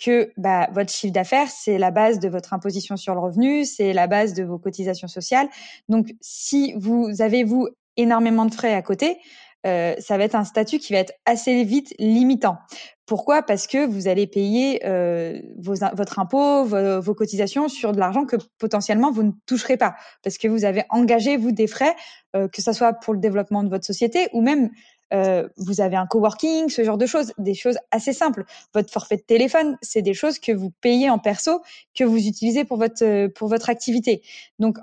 que 0.02 0.32
bah, 0.38 0.70
votre 0.72 0.92
chiffre 0.92 1.14
d'affaires, 1.14 1.50
c'est 1.50 1.78
la 1.78 1.92
base 1.92 2.20
de 2.20 2.30
votre 2.30 2.54
imposition 2.54 2.96
sur 2.96 3.14
le 3.14 3.20
revenu, 3.20 3.66
c'est 3.66 3.92
la 3.92 4.08
base 4.08 4.34
de 4.34 4.44
vos 4.44 4.58
cotisations 4.58 5.10
sociales. 5.10 5.50
Donc, 5.90 6.14
si 6.22 6.74
vous 6.78 7.22
avez, 7.22 7.44
vous, 7.44 7.68
énormément 7.98 8.46
de 8.46 8.54
frais 8.54 8.74
à 8.74 8.82
côté, 8.82 9.18
euh, 9.66 9.96
ça 10.00 10.18
va 10.18 10.24
être 10.24 10.36
un 10.36 10.44
statut 10.44 10.80
qui 10.80 10.94
va 10.94 11.00
être 11.00 11.14
assez 11.26 11.64
vite 11.64 11.94
limitant. 12.00 12.58
Pourquoi? 13.06 13.44
Parce 13.44 13.68
que 13.68 13.86
vous 13.86 14.08
allez 14.08 14.26
payer 14.26 14.82
euh, 14.86 15.42
vos, 15.58 15.76
votre 15.94 16.20
impôt, 16.20 16.64
vos, 16.64 17.02
vos, 17.02 17.14
cotisations 17.14 17.68
sur 17.68 17.92
de 17.92 18.00
l'argent 18.00 18.26
que 18.26 18.38
potentiellement 18.58 19.12
vous 19.12 19.24
ne 19.24 19.32
toucherez 19.46 19.78
pas, 19.78 19.96
parce 20.24 20.38
que 20.38 20.48
vous 20.48 20.66
avez 20.66 20.84
engagé 20.90 21.38
vous 21.38 21.52
des 21.52 21.68
frais, 21.68 21.96
euh, 22.36 22.48
que 22.48 22.62
ce 22.62 22.72
soit 22.72 22.94
pour 22.94 23.14
le 23.14 23.20
développement 23.20 23.64
de 23.64 23.70
votre 23.70 23.86
société 23.86 24.30
ou 24.34 24.42
même 24.42 24.70
euh, 25.14 25.48
vous 25.58 25.82
avez 25.82 25.98
un 25.98 26.06
coworking, 26.06 26.70
ce 26.70 26.84
genre 26.84 26.98
de 26.98 27.06
choses, 27.06 27.34
des 27.38 27.54
choses 27.54 27.78
assez 27.92 28.14
simples. 28.14 28.46
Votre 28.74 28.92
forfait 28.92 29.18
de 29.18 29.24
téléphone, 29.24 29.78
c'est 29.82 30.02
des 30.02 30.14
choses 30.14 30.40
que 30.40 30.54
vous 30.54 30.72
payez 30.82 31.10
en 31.10 31.20
perso, 31.20 31.62
que 31.94 32.06
vous 32.06 32.26
utilisez 32.28 32.64
pour 32.64 32.78
votre 32.78 33.28
pour 33.28 33.50
votre 33.50 33.70
activité. 33.70 34.22
Donc 34.60 34.78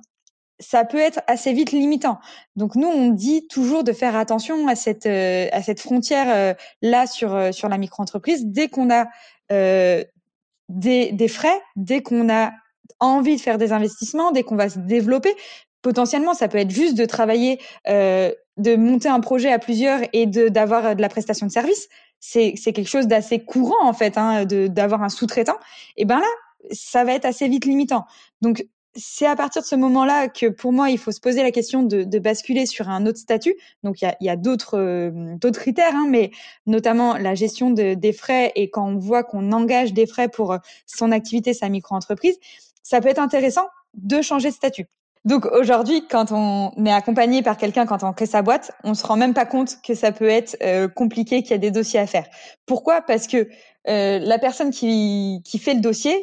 ça 0.61 0.85
peut 0.85 0.99
être 0.99 1.21
assez 1.27 1.53
vite 1.53 1.73
limitant. 1.73 2.19
Donc 2.57 2.75
nous, 2.75 2.89
on 2.89 3.11
dit 3.11 3.47
toujours 3.49 3.85
de 3.85 3.93
faire 3.93 4.17
attention 4.17 4.67
à 4.69 4.75
cette 4.75 5.07
euh, 5.07 5.49
à 5.53 5.63
cette 5.63 5.81
frontière 5.81 6.27
euh, 6.29 6.55
là 6.83 7.07
sur 7.07 7.35
euh, 7.35 7.53
sur 7.53 7.69
la 7.69 7.79
micro-entreprise. 7.79 8.47
Dès 8.47 8.69
qu'on 8.69 8.91
a 8.91 9.07
des, 9.51 11.13
des 11.13 11.29
frais, 11.29 11.59
dès 11.77 12.03
qu'on 12.03 12.29
a 12.29 12.53
envie 13.01 13.37
de 13.37 13.41
faire 13.41 13.57
des 13.57 13.73
investissements, 13.73 14.31
dès 14.31 14.43
qu'on 14.43 14.57
va 14.57 14.69
se 14.69 14.79
développer, 14.79 15.35
potentiellement, 15.81 16.35
ça 16.35 16.49
peut 16.49 16.59
être 16.59 16.71
juste 16.71 16.99
de 16.99 17.07
travailler, 17.07 17.59
de 17.87 18.77
monter 18.77 19.09
un 19.09 19.21
projet 19.21 19.51
à 19.51 19.59
plusieurs 19.59 20.01
et 20.13 20.27
de 20.27 20.49
d'avoir 20.49 20.95
de 20.95 21.01
la 21.01 21.09
prestation 21.09 21.47
de 21.47 21.53
service. 21.53 21.89
C'est 22.21 22.53
c'est 22.57 22.75
quelque 22.75 22.91
chose 22.91 23.07
d'assez 23.07 23.43
courant 23.43 23.83
en 23.89 23.95
fait, 23.95 24.19
hein, 24.19 24.45
de 24.45 24.67
d'avoir 24.67 25.03
un 25.03 25.09
sous-traitant. 25.09 25.57
Et 25.97 26.05
ben 26.05 26.19
là, 26.19 26.27
ça 26.73 27.05
va 27.05 27.15
être 27.15 27.25
assez 27.25 27.49
vite 27.49 27.65
limitant. 27.65 28.05
Donc 28.43 28.67
c'est 28.97 29.27
à 29.27 29.37
partir 29.37 29.63
de 29.63 29.67
ce 29.67 29.77
moment-là 29.77 30.29
que 30.29 30.47
pour 30.47 30.73
moi, 30.73 30.91
il 30.91 30.99
faut 30.99 31.13
se 31.13 31.21
poser 31.21 31.43
la 31.43 31.51
question 31.51 31.83
de, 31.83 32.03
de 32.03 32.19
basculer 32.19 32.67
sur 32.67 32.89
un 32.89 33.07
autre 33.07 33.19
statut. 33.19 33.55
Donc, 33.83 34.03
il 34.03 34.13
y 34.21 34.29
a, 34.29 34.33
a 34.33 34.37
d'autres 34.37 34.79
euh, 34.79 35.37
d'autres 35.37 35.61
critères, 35.61 35.95
hein, 35.95 36.07
mais 36.09 36.31
notamment 36.67 37.17
la 37.17 37.35
gestion 37.35 37.71
de, 37.71 37.95
des 37.95 38.13
frais 38.13 38.53
et 38.57 38.71
quand 38.71 38.89
on 38.89 38.99
voit 38.99 39.25
qu'on 39.25 39.53
engage 39.53 39.93
des 39.93 40.07
frais 40.07 40.29
pour 40.29 40.53
euh, 40.53 40.59
son 40.87 41.13
activité, 41.13 41.55
sa 41.55 41.69
micro-entreprise, 41.69 42.39
ça 42.83 43.01
peut 43.01 43.09
être 43.09 43.19
intéressant 43.19 43.67
de 43.95 44.23
changer 44.23 44.49
de 44.49 44.55
statut. 44.55 44.87
Donc 45.25 45.45
aujourd'hui, 45.47 46.07
quand 46.09 46.33
on 46.33 46.73
est 46.87 46.93
accompagné 46.93 47.43
par 47.43 47.57
quelqu'un, 47.57 47.87
quand 47.87 48.03
on 48.03 48.13
crée 48.13 48.27
sa 48.27 48.41
boîte, 48.43 48.73
on 48.85 48.95
se 48.95 49.07
rend 49.07 49.17
même 49.17 49.35
pas 49.35 49.47
compte 49.47 49.83
que 49.83 49.95
ça 49.95 50.13
peut 50.13 50.29
être 50.29 50.57
euh, 50.63 50.89
compliqué, 50.89 51.43
qu'il 51.43 51.51
y 51.51 51.55
a 51.55 51.59
des 51.59 51.71
dossiers 51.71 52.01
à 52.01 52.07
faire. 52.07 52.27
Pourquoi? 52.67 53.03
Parce 53.03 53.27
que 53.27 53.49
euh, 53.89 54.19
la 54.21 54.39
personne 54.39 54.71
qui, 54.71 55.43
qui 55.45 55.59
fait 55.59 55.75
le 55.75 55.81
dossier, 55.81 56.15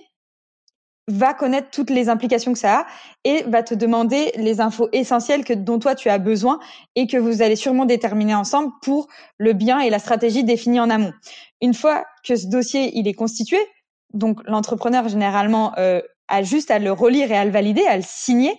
va 1.07 1.33
connaître 1.33 1.69
toutes 1.69 1.91
les 1.91 2.09
implications 2.09 2.53
que 2.53 2.59
ça 2.59 2.79
a 2.79 2.85
et 3.24 3.43
va 3.43 3.62
te 3.62 3.75
demander 3.75 4.31
les 4.38 4.59
infos 4.59 4.89
essentielles 4.91 5.43
que, 5.43 5.53
dont 5.53 5.77
toi 5.77 5.93
tu 5.93 6.09
as 6.09 6.17
besoin 6.17 6.59
et 6.95 7.05
que 7.05 7.17
vous 7.17 7.41
allez 7.41 7.55
sûrement 7.55 7.85
déterminer 7.85 8.33
ensemble 8.33 8.71
pour 8.81 9.07
le 9.38 9.53
bien 9.53 9.79
et 9.79 9.89
la 9.89 10.00
stratégie 10.00 10.43
définie 10.43 10.79
en 10.79 10.89
amont. 10.89 11.13
Une 11.62 11.74
fois 11.74 12.05
que 12.24 12.35
ce 12.35 12.47
dossier 12.47 12.91
il 12.97 13.07
est 13.07 13.13
constitué, 13.13 13.59
donc 14.13 14.39
l'entrepreneur 14.47 15.07
généralement 15.07 15.74
euh, 15.77 16.01
a 16.27 16.41
juste 16.41 16.71
à 16.71 16.79
le 16.79 16.91
relire 16.91 17.31
et 17.31 17.38
à 17.38 17.45
le 17.45 17.51
valider, 17.51 17.85
à 17.85 17.97
le 17.97 18.03
signer. 18.05 18.57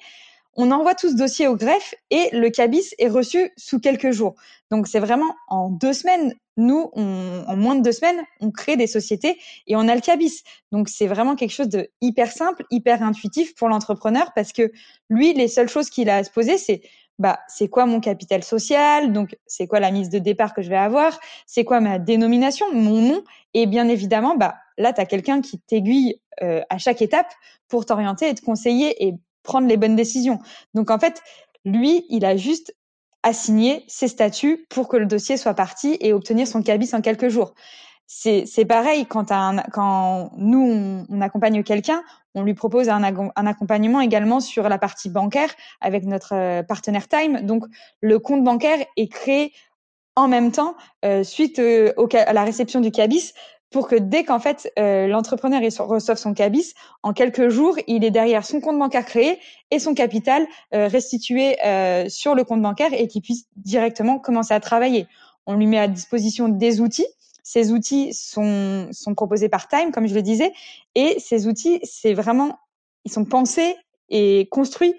On 0.56 0.70
envoie 0.70 0.94
tout 0.94 1.10
ce 1.10 1.14
dossier 1.14 1.46
au 1.46 1.56
greffe 1.56 1.94
et 2.10 2.30
le 2.32 2.50
cabis 2.50 2.94
est 2.98 3.08
reçu 3.08 3.52
sous 3.56 3.78
quelques 3.78 4.10
jours. 4.10 4.34
Donc 4.70 4.88
c'est 4.88 4.98
vraiment 4.98 5.34
en 5.48 5.70
deux 5.70 5.92
semaines, 5.92 6.34
nous, 6.56 6.90
en 6.94 7.56
moins 7.56 7.74
de 7.74 7.82
deux 7.82 7.92
semaines, 7.92 8.22
on 8.40 8.50
crée 8.50 8.76
des 8.76 8.86
sociétés 8.86 9.38
et 9.66 9.76
on 9.76 9.86
a 9.88 9.94
le 9.94 10.00
cabis. 10.00 10.42
Donc 10.72 10.88
c'est 10.88 11.06
vraiment 11.06 11.36
quelque 11.36 11.52
chose 11.52 11.68
de 11.68 11.88
hyper 12.00 12.32
simple, 12.32 12.64
hyper 12.70 13.02
intuitif 13.02 13.54
pour 13.54 13.68
l'entrepreneur 13.68 14.32
parce 14.34 14.52
que 14.52 14.72
lui, 15.10 15.34
les 15.34 15.48
seules 15.48 15.68
choses 15.68 15.90
qu'il 15.90 16.08
a 16.08 16.16
à 16.16 16.24
se 16.24 16.30
poser, 16.30 16.58
c'est 16.58 16.82
bah 17.18 17.38
c'est 17.48 17.68
quoi 17.68 17.86
mon 17.86 18.00
capital 18.00 18.42
social, 18.44 19.12
donc 19.12 19.36
c'est 19.46 19.66
quoi 19.66 19.80
la 19.80 19.90
mise 19.90 20.10
de 20.10 20.18
départ 20.18 20.52
que 20.52 20.60
je 20.60 20.68
vais 20.68 20.76
avoir, 20.76 21.18
c'est 21.46 21.64
quoi 21.64 21.80
ma 21.80 21.98
dénomination, 21.98 22.66
mon 22.74 23.00
nom, 23.00 23.24
et 23.54 23.66
bien 23.66 23.88
évidemment, 23.88 24.36
bah 24.36 24.56
là 24.76 24.92
tu 24.92 25.00
as 25.00 25.06
quelqu'un 25.06 25.40
qui 25.40 25.58
t'aiguille 25.58 26.20
euh, 26.42 26.60
à 26.68 26.76
chaque 26.76 27.00
étape 27.00 27.32
pour 27.68 27.86
t'orienter 27.86 28.28
et 28.28 28.34
te 28.34 28.44
conseiller 28.44 29.06
et 29.06 29.14
prendre 29.46 29.66
les 29.66 29.78
bonnes 29.78 29.96
décisions. 29.96 30.38
Donc 30.74 30.90
en 30.90 30.98
fait, 30.98 31.22
lui, 31.64 32.04
il 32.10 32.24
a 32.24 32.36
juste 32.36 32.74
assigné 33.22 33.84
ses 33.88 34.08
statuts 34.08 34.66
pour 34.68 34.88
que 34.88 34.96
le 34.96 35.06
dossier 35.06 35.36
soit 35.36 35.54
parti 35.54 35.96
et 36.00 36.12
obtenir 36.12 36.46
son 36.46 36.62
cabis 36.62 36.94
en 36.94 37.00
quelques 37.00 37.28
jours. 37.28 37.54
C'est 38.06 38.64
pareil 38.68 39.06
quand, 39.06 39.32
un, 39.32 39.56
quand 39.72 40.30
nous, 40.36 41.04
on, 41.08 41.20
accompagne 41.20 41.64
quelqu'un, 41.64 42.04
on 42.36 42.44
lui 42.44 42.54
propose 42.54 42.88
un, 42.88 43.02
accompagnement 43.02 44.00
également 44.00 44.38
sur 44.38 44.68
la 44.68 44.78
partie 44.78 45.08
bancaire 45.08 45.52
avec 45.80 46.04
notre 46.04 46.34
euh, 46.34 46.62
partenaire 46.62 47.08
Time. 47.08 47.40
Donc, 47.44 47.64
le 48.00 48.20
compte 48.20 48.44
bancaire 48.44 48.78
est 48.96 49.08
créé 49.08 49.52
en 50.14 50.28
même 50.28 50.52
temps 50.52 50.76
euh, 51.04 51.24
suite 51.24 51.58
euh, 51.58 51.92
au, 51.96 52.08
à 52.14 52.32
la 52.32 52.44
réception 52.44 52.80
du 52.80 52.92
cabis 52.92 53.32
pour 53.76 53.88
que 53.88 53.96
dès 53.96 54.24
qu'en 54.24 54.38
fait 54.38 54.72
euh, 54.78 55.06
l'entrepreneur 55.06 55.60
reçoive 55.60 56.16
son 56.16 56.32
cabis, 56.32 56.72
en 57.02 57.12
quelques 57.12 57.50
jours, 57.50 57.76
il 57.86 58.04
est 58.04 58.10
derrière 58.10 58.42
son 58.42 58.58
compte 58.58 58.78
bancaire 58.78 59.04
créé 59.04 59.38
et 59.70 59.78
son 59.78 59.92
capital 59.92 60.46
euh, 60.72 60.88
restitué 60.88 61.62
euh, 61.62 62.08
sur 62.08 62.34
le 62.34 62.44
compte 62.44 62.62
bancaire 62.62 62.94
et 62.94 63.06
qu'il 63.06 63.20
puisse 63.20 63.44
directement 63.56 64.18
commencer 64.18 64.54
à 64.54 64.60
travailler. 64.60 65.06
On 65.44 65.56
lui 65.56 65.66
met 65.66 65.78
à 65.78 65.88
disposition 65.88 66.48
des 66.48 66.80
outils. 66.80 67.04
Ces 67.42 67.70
outils 67.70 68.14
sont, 68.14 68.88
sont 68.92 69.14
proposés 69.14 69.50
par 69.50 69.68
Time, 69.68 69.92
comme 69.92 70.06
je 70.06 70.14
le 70.14 70.22
disais, 70.22 70.54
et 70.94 71.16
ces 71.18 71.46
outils, 71.46 71.78
c'est 71.82 72.14
vraiment, 72.14 72.58
ils 73.04 73.12
sont 73.12 73.26
pensés 73.26 73.76
et 74.08 74.48
construits 74.50 74.94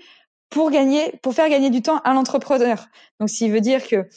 pour 0.51 0.69
gagner, 0.69 1.13
pour 1.23 1.33
faire 1.33 1.49
gagner 1.49 1.71
du 1.71 1.81
temps 1.81 1.97
à 2.03 2.13
l'entrepreneur. 2.13 2.85
Donc, 3.19 3.31
s'il 3.31 3.51
veut 3.51 3.59
dire 3.59 3.87
que 3.87 4.07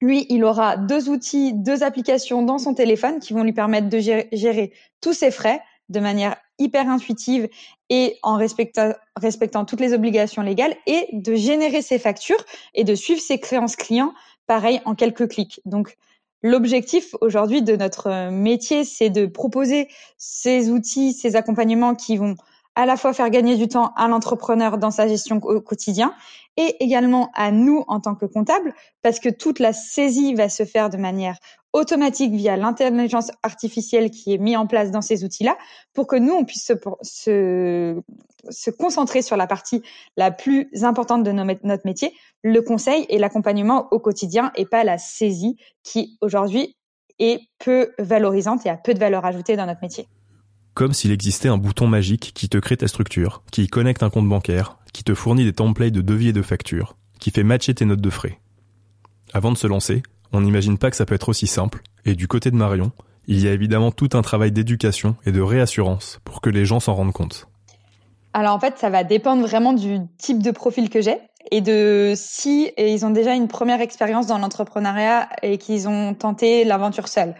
lui, 0.00 0.26
il 0.28 0.44
aura 0.44 0.76
deux 0.76 1.08
outils, 1.08 1.52
deux 1.52 1.82
applications 1.82 2.42
dans 2.42 2.58
son 2.58 2.74
téléphone 2.74 3.18
qui 3.18 3.32
vont 3.32 3.42
lui 3.42 3.52
permettre 3.52 3.88
de 3.88 3.98
gérer, 3.98 4.72
tous 5.00 5.12
ses 5.12 5.30
frais 5.30 5.60
de 5.88 6.00
manière 6.00 6.36
hyper 6.58 6.88
intuitive 6.88 7.48
et 7.88 8.18
en 8.22 8.36
respectant, 8.36 8.92
respectant 9.16 9.64
toutes 9.64 9.80
les 9.80 9.94
obligations 9.94 10.42
légales 10.42 10.76
et 10.86 11.08
de 11.12 11.34
générer 11.34 11.82
ses 11.82 11.98
factures 11.98 12.44
et 12.74 12.84
de 12.84 12.94
suivre 12.94 13.20
ses 13.20 13.38
créances 13.38 13.76
clients, 13.76 14.12
pareil, 14.46 14.80
en 14.84 14.94
quelques 14.94 15.28
clics. 15.28 15.60
Donc, 15.64 15.96
l'objectif 16.42 17.14
aujourd'hui 17.20 17.62
de 17.62 17.74
notre 17.74 18.30
métier, 18.30 18.84
c'est 18.84 19.10
de 19.10 19.26
proposer 19.26 19.88
ces 20.18 20.70
outils, 20.70 21.12
ces 21.12 21.36
accompagnements 21.36 21.94
qui 21.94 22.16
vont 22.16 22.36
à 22.74 22.86
la 22.86 22.96
fois 22.96 23.12
faire 23.12 23.28
gagner 23.30 23.56
du 23.56 23.66
temps 23.66 23.92
à 23.96 24.06
l'entrepreneur 24.06 24.78
dans 24.78 24.92
sa 24.92 25.08
gestion 25.08 25.40
au 25.42 25.60
quotidien 25.60 26.14
et 26.58 26.82
également 26.84 27.30
à 27.34 27.52
nous 27.52 27.84
en 27.86 28.00
tant 28.00 28.16
que 28.16 28.26
comptables 28.26 28.74
parce 29.00 29.20
que 29.20 29.28
toute 29.28 29.60
la 29.60 29.72
saisie 29.72 30.34
va 30.34 30.48
se 30.48 30.64
faire 30.64 30.90
de 30.90 30.96
manière 30.96 31.38
automatique 31.72 32.32
via 32.32 32.56
l'intelligence 32.56 33.30
artificielle 33.44 34.10
qui 34.10 34.34
est 34.34 34.38
mise 34.38 34.56
en 34.56 34.66
place 34.66 34.90
dans 34.90 35.00
ces 35.00 35.24
outils-là 35.24 35.56
pour 35.94 36.08
que 36.08 36.16
nous, 36.16 36.32
on 36.32 36.44
puisse 36.44 36.72
se, 37.02 38.00
concentrer 38.78 39.22
sur 39.22 39.36
la 39.36 39.46
partie 39.46 39.82
la 40.16 40.32
plus 40.32 40.68
importante 40.82 41.22
de 41.22 41.30
notre 41.30 41.86
métier, 41.86 42.12
le 42.42 42.60
conseil 42.60 43.06
et 43.08 43.18
l'accompagnement 43.18 43.86
au 43.92 44.00
quotidien 44.00 44.50
et 44.56 44.66
pas 44.66 44.82
la 44.82 44.98
saisie 44.98 45.56
qui 45.84 46.18
aujourd'hui 46.20 46.76
est 47.20 47.40
peu 47.58 47.92
valorisante 47.98 48.66
et 48.66 48.68
a 48.68 48.76
peu 48.76 48.94
de 48.94 48.98
valeur 48.98 49.24
ajoutée 49.24 49.56
dans 49.56 49.66
notre 49.66 49.82
métier 49.82 50.08
comme 50.78 50.92
s'il 50.92 51.10
existait 51.10 51.48
un 51.48 51.58
bouton 51.58 51.88
magique 51.88 52.30
qui 52.36 52.48
te 52.48 52.56
crée 52.56 52.76
ta 52.76 52.86
structure, 52.86 53.42
qui 53.50 53.66
connecte 53.66 54.04
un 54.04 54.10
compte 54.10 54.28
bancaire, 54.28 54.78
qui 54.92 55.02
te 55.02 55.12
fournit 55.12 55.44
des 55.44 55.52
templates 55.52 55.90
de 55.90 56.02
devis 56.02 56.28
et 56.28 56.32
de 56.32 56.40
factures, 56.40 56.94
qui 57.18 57.32
fait 57.32 57.42
matcher 57.42 57.74
tes 57.74 57.84
notes 57.84 58.00
de 58.00 58.10
frais. 58.10 58.38
Avant 59.32 59.50
de 59.50 59.58
se 59.58 59.66
lancer, 59.66 60.04
on 60.30 60.40
n'imagine 60.40 60.78
pas 60.78 60.92
que 60.92 60.96
ça 60.96 61.04
peut 61.04 61.16
être 61.16 61.30
aussi 61.30 61.48
simple, 61.48 61.82
et 62.04 62.14
du 62.14 62.28
côté 62.28 62.52
de 62.52 62.56
Marion, 62.56 62.92
il 63.26 63.40
y 63.40 63.48
a 63.48 63.52
évidemment 63.52 63.90
tout 63.90 64.10
un 64.12 64.22
travail 64.22 64.52
d'éducation 64.52 65.16
et 65.26 65.32
de 65.32 65.40
réassurance 65.40 66.20
pour 66.22 66.40
que 66.40 66.48
les 66.48 66.64
gens 66.64 66.78
s'en 66.78 66.94
rendent 66.94 67.12
compte. 67.12 67.48
Alors 68.32 68.54
en 68.54 68.60
fait, 68.60 68.78
ça 68.78 68.88
va 68.88 69.02
dépendre 69.02 69.44
vraiment 69.44 69.72
du 69.72 69.98
type 70.16 70.44
de 70.44 70.52
profil 70.52 70.90
que 70.90 71.00
j'ai 71.00 71.18
et 71.50 71.60
de 71.60 72.12
si 72.16 72.70
ils 72.78 73.04
ont 73.04 73.10
déjà 73.10 73.34
une 73.34 73.48
première 73.48 73.80
expérience 73.80 74.26
dans 74.26 74.38
l'entrepreneuriat 74.38 75.28
et 75.42 75.58
qu'ils 75.58 75.88
ont 75.88 76.14
tenté 76.14 76.64
l'aventure 76.64 77.08
seule. 77.08 77.34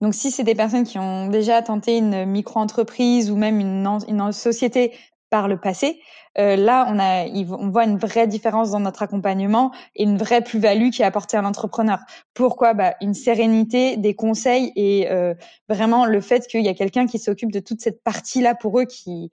Donc 0.00 0.14
si 0.14 0.30
c'est 0.30 0.44
des 0.44 0.54
personnes 0.54 0.84
qui 0.84 0.98
ont 0.98 1.28
déjà 1.28 1.62
tenté 1.62 1.96
une 1.96 2.24
micro-entreprise 2.24 3.30
ou 3.30 3.36
même 3.36 3.60
une, 3.60 3.86
une 4.08 4.32
société 4.32 4.92
par 5.30 5.48
le 5.48 5.58
passé, 5.58 6.00
euh, 6.38 6.56
là 6.56 6.86
on 6.88 6.98
a 6.98 7.26
on 7.26 7.70
voit 7.70 7.84
une 7.84 7.98
vraie 7.98 8.26
différence 8.26 8.70
dans 8.70 8.80
notre 8.80 9.02
accompagnement 9.02 9.70
et 9.94 10.02
une 10.02 10.18
vraie 10.18 10.42
plus-value 10.42 10.90
qui 10.90 11.02
est 11.02 11.04
apportée 11.04 11.36
à 11.36 11.42
l'entrepreneur. 11.42 12.00
Pourquoi? 12.34 12.74
Bah, 12.74 12.94
une 13.00 13.14
sérénité, 13.14 13.96
des 13.96 14.14
conseils 14.14 14.72
et 14.76 15.10
euh, 15.10 15.34
vraiment 15.68 16.04
le 16.04 16.20
fait 16.20 16.46
qu'il 16.46 16.64
y 16.64 16.68
a 16.68 16.74
quelqu'un 16.74 17.06
qui 17.06 17.18
s'occupe 17.18 17.52
de 17.52 17.60
toute 17.60 17.80
cette 17.80 18.02
partie 18.02 18.42
là 18.42 18.54
pour 18.54 18.78
eux 18.80 18.86
qui 18.86 19.30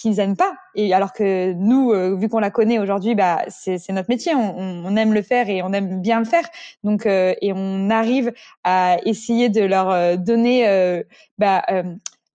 qu'ils 0.00 0.20
aiment 0.20 0.36
pas. 0.36 0.54
Et 0.74 0.94
alors 0.94 1.12
que 1.12 1.52
nous, 1.52 1.92
euh, 1.92 2.14
vu 2.14 2.28
qu'on 2.28 2.38
la 2.38 2.50
connaît 2.50 2.78
aujourd'hui, 2.78 3.14
bah 3.14 3.42
c'est 3.48 3.80
notre 3.90 4.08
métier, 4.08 4.34
on, 4.34 4.84
on, 4.84 4.96
aime 4.96 5.12
le 5.12 5.22
faire 5.22 5.48
et 5.48 5.62
on 5.62 5.72
aime 5.72 6.00
bien 6.00 6.20
le 6.20 6.24
faire. 6.24 6.48
Donc 6.84 7.04
euh, 7.06 7.34
et 7.42 7.52
on 7.54 7.90
arrive 7.90 8.32
à 8.64 8.98
essayer 9.04 9.48
de 9.48 9.62
leur 9.62 9.90
euh, 9.90 10.16
donner 10.16 11.02
bah, 11.38 11.64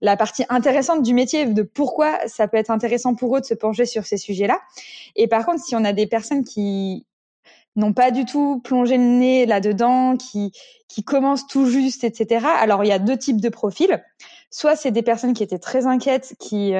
la 0.01 0.17
partie 0.17 0.43
intéressante 0.50 1.03
du 1.03 1.13
métier, 1.13 1.46
de 1.46 1.62
pourquoi 1.62 2.27
ça 2.27 2.48
peut 2.48 2.58
être 2.58 2.72
intéressant 2.72 3.15
pour 3.15 3.38
eux 3.38 3.39
de 3.39 3.46
se 3.46 3.53
pencher 3.53 3.86
sur 3.86 4.05
ces 4.05 4.17
sujets-là. 4.17 4.60
Et 5.15 5.27
par 5.27 5.46
contre, 5.46 5.63
si 5.63 5.75
on 5.75 5.86
a 5.86 5.93
des 5.93 6.08
personnes 6.08 6.43
qui 6.43 7.05
n'ont 7.75 7.93
pas 7.93 8.12
du 8.12 8.25
tout 8.25 8.62
plongé 8.63 8.98
le 8.98 9.03
nez 9.03 9.46
là-dedans, 9.46 10.17
qui, 10.17 10.51
qui 10.89 11.03
commencent 11.03 11.48
tout 11.48 11.65
juste, 11.65 12.03
etc. 12.03 12.46
Alors, 12.60 12.84
il 12.84 12.88
y 12.88 12.91
a 12.91 13.00
deux 13.00 13.17
types 13.17 13.41
de 13.41 13.50
profils. 13.50 14.03
Soit 14.51 14.75
c'est 14.75 14.91
des 14.91 15.01
personnes 15.01 15.34
qui 15.34 15.41
étaient 15.41 15.58
très 15.58 15.88
inquiètes, 15.88 16.36
qui, 16.38 16.74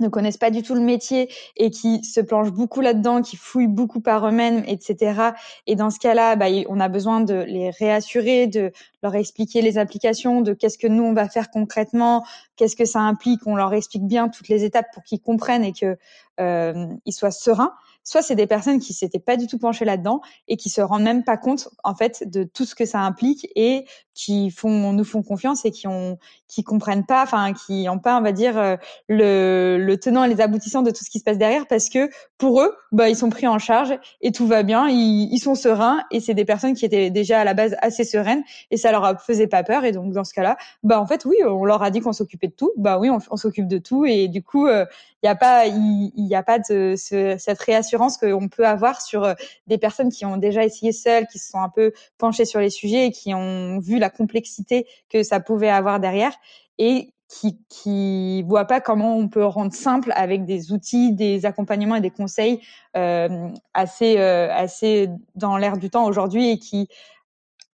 ne 0.00 0.08
connaissent 0.08 0.36
pas 0.36 0.50
du 0.50 0.62
tout 0.62 0.74
le 0.74 0.80
métier 0.80 1.30
et 1.56 1.70
qui 1.70 2.02
se 2.04 2.20
planchent 2.20 2.52
beaucoup 2.52 2.80
là-dedans, 2.80 3.22
qui 3.22 3.36
fouillent 3.36 3.66
beaucoup 3.66 4.00
par 4.00 4.26
eux-mêmes, 4.26 4.64
etc. 4.66 5.30
Et 5.66 5.76
dans 5.76 5.90
ce 5.90 5.98
cas-là, 5.98 6.36
bah, 6.36 6.46
on 6.68 6.80
a 6.80 6.88
besoin 6.88 7.20
de 7.20 7.34
les 7.34 7.70
réassurer, 7.70 8.46
de 8.46 8.72
leur 9.02 9.14
expliquer 9.14 9.62
les 9.62 9.78
applications, 9.78 10.40
de 10.40 10.52
qu'est-ce 10.52 10.78
que 10.78 10.86
nous 10.86 11.04
on 11.04 11.12
va 11.12 11.28
faire 11.28 11.50
concrètement, 11.50 12.24
qu'est-ce 12.56 12.76
que 12.76 12.84
ça 12.84 13.00
implique, 13.00 13.40
on 13.46 13.56
leur 13.56 13.72
explique 13.72 14.06
bien 14.06 14.28
toutes 14.28 14.48
les 14.48 14.64
étapes 14.64 14.86
pour 14.92 15.02
qu'ils 15.02 15.20
comprennent 15.20 15.64
et 15.64 15.72
que 15.72 15.96
euh, 16.40 16.86
ils 17.06 17.12
soient 17.12 17.30
sereins 17.30 17.74
soit 18.04 18.22
c'est 18.22 18.34
des 18.34 18.46
personnes 18.46 18.80
qui 18.80 18.92
s'étaient 18.92 19.18
pas 19.18 19.36
du 19.36 19.46
tout 19.46 19.58
penchées 19.58 19.84
là-dedans 19.84 20.20
et 20.48 20.56
qui 20.56 20.70
se 20.70 20.80
rendent 20.80 21.02
même 21.02 21.24
pas 21.24 21.36
compte 21.36 21.68
en 21.84 21.94
fait 21.94 22.28
de 22.28 22.44
tout 22.44 22.64
ce 22.64 22.74
que 22.74 22.86
ça 22.86 23.00
implique 23.00 23.48
et 23.54 23.84
qui 24.14 24.50
font 24.50 24.92
nous 24.92 25.04
font 25.04 25.22
confiance 25.22 25.64
et 25.64 25.70
qui 25.70 25.86
ont 25.86 26.18
qui 26.48 26.64
comprennent 26.64 27.06
pas 27.06 27.22
enfin 27.22 27.52
qui 27.52 27.88
ont 27.88 27.98
pas 27.98 28.18
on 28.18 28.22
va 28.22 28.32
dire 28.32 28.58
euh, 28.58 28.76
le, 29.08 29.78
le 29.78 29.96
tenant 29.98 30.24
et 30.24 30.28
les 30.28 30.40
aboutissants 30.40 30.82
de 30.82 30.90
tout 30.90 31.04
ce 31.04 31.10
qui 31.10 31.18
se 31.18 31.24
passe 31.24 31.38
derrière 31.38 31.66
parce 31.66 31.88
que 31.88 32.10
pour 32.36 32.60
eux 32.60 32.74
bah 32.92 33.08
ils 33.08 33.16
sont 33.16 33.30
pris 33.30 33.46
en 33.46 33.58
charge 33.58 33.96
et 34.20 34.32
tout 34.32 34.46
va 34.46 34.62
bien 34.62 34.88
ils, 34.88 35.28
ils 35.32 35.38
sont 35.38 35.54
sereins 35.54 36.02
et 36.10 36.20
c'est 36.20 36.34
des 36.34 36.44
personnes 36.44 36.74
qui 36.74 36.84
étaient 36.84 37.10
déjà 37.10 37.40
à 37.40 37.44
la 37.44 37.54
base 37.54 37.76
assez 37.80 38.04
sereines 38.04 38.42
et 38.70 38.76
ça 38.76 38.90
leur 38.90 39.20
faisait 39.22 39.46
pas 39.46 39.62
peur 39.62 39.84
et 39.84 39.92
donc 39.92 40.12
dans 40.12 40.24
ce 40.24 40.34
cas-là 40.34 40.56
bah 40.82 41.00
en 41.00 41.06
fait 41.06 41.24
oui 41.24 41.36
on 41.46 41.64
leur 41.64 41.82
a 41.82 41.90
dit 41.90 42.00
qu'on 42.00 42.12
s'occupait 42.12 42.48
de 42.48 42.54
tout 42.54 42.72
bah 42.76 42.98
oui 42.98 43.10
on, 43.10 43.36
s'occupe 43.36 43.68
de 43.68 43.78
tout 43.78 44.04
et 44.04 44.28
du 44.28 44.42
coup 44.42 44.66
euh, 44.66 44.84
il 45.22 45.26
n'y 45.26 45.30
a 45.30 45.34
pas 45.34 45.66
il, 45.66 46.12
y 46.16 46.34
a 46.34 46.42
pas 46.42 46.58
de 46.58 46.94
ce, 46.96 47.36
cette 47.38 47.60
qu'on 47.98 48.48
peut 48.48 48.66
avoir 48.66 49.00
sur 49.00 49.24
euh, 49.24 49.34
des 49.66 49.78
personnes 49.78 50.10
qui 50.10 50.24
ont 50.24 50.36
déjà 50.36 50.64
essayé 50.64 50.92
seules, 50.92 51.26
qui 51.26 51.38
se 51.38 51.50
sont 51.50 51.60
un 51.60 51.68
peu 51.68 51.92
penchées 52.18 52.44
sur 52.44 52.60
les 52.60 52.70
sujets 52.70 53.06
et 53.06 53.10
qui 53.10 53.34
ont 53.34 53.78
vu 53.80 53.98
la 53.98 54.10
complexité 54.10 54.86
que 55.08 55.22
ça 55.22 55.40
pouvait 55.40 55.70
avoir 55.70 56.00
derrière 56.00 56.32
et 56.78 57.12
qui 57.28 57.60
qui 57.68 58.42
voient 58.42 58.64
pas 58.64 58.80
comment 58.80 59.16
on 59.16 59.28
peut 59.28 59.44
rendre 59.44 59.72
simple 59.72 60.12
avec 60.16 60.44
des 60.44 60.72
outils, 60.72 61.12
des 61.12 61.46
accompagnements 61.46 61.96
et 61.96 62.00
des 62.00 62.10
conseils 62.10 62.60
euh, 62.96 63.48
assez 63.72 64.18
euh, 64.18 64.52
assez 64.52 65.08
dans 65.36 65.56
l'air 65.56 65.76
du 65.76 65.90
temps 65.90 66.06
aujourd'hui 66.06 66.50
et 66.50 66.58
qui 66.58 66.88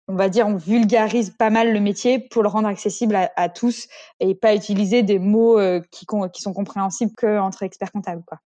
on 0.08 0.14
va 0.14 0.28
dire, 0.28 0.46
on 0.46 0.54
vulgarise 0.54 1.30
pas 1.30 1.50
mal 1.50 1.72
le 1.72 1.80
métier 1.80 2.20
pour 2.20 2.44
le 2.44 2.48
rendre 2.48 2.68
accessible 2.68 3.18
à, 3.34 3.48
tous 3.48 3.88
et 4.20 4.36
pas 4.36 4.54
utiliser 4.54 5.02
des 5.02 5.18
mots 5.18 5.58
qui, 5.90 6.06
qui, 6.32 6.42
sont 6.42 6.52
compréhensibles 6.52 7.10
qu'entre 7.16 7.64
experts 7.64 7.90
comptables. 7.90 8.22
Quoi. 8.24 8.38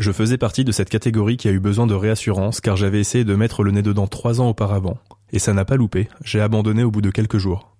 Je 0.00 0.12
faisais 0.12 0.38
partie 0.38 0.64
de 0.64 0.72
cette 0.72 0.88
catégorie 0.88 1.36
qui 1.36 1.46
a 1.46 1.50
eu 1.50 1.60
besoin 1.60 1.86
de 1.86 1.92
réassurance 1.92 2.62
car 2.62 2.74
j'avais 2.74 3.00
essayé 3.00 3.22
de 3.22 3.34
mettre 3.34 3.62
le 3.62 3.70
nez 3.70 3.82
dedans 3.82 4.06
trois 4.06 4.40
ans 4.40 4.48
auparavant. 4.48 4.96
Et 5.30 5.38
ça 5.38 5.52
n'a 5.52 5.66
pas 5.66 5.76
loupé, 5.76 6.08
j'ai 6.24 6.40
abandonné 6.40 6.82
au 6.84 6.90
bout 6.90 7.02
de 7.02 7.10
quelques 7.10 7.36
jours. 7.36 7.76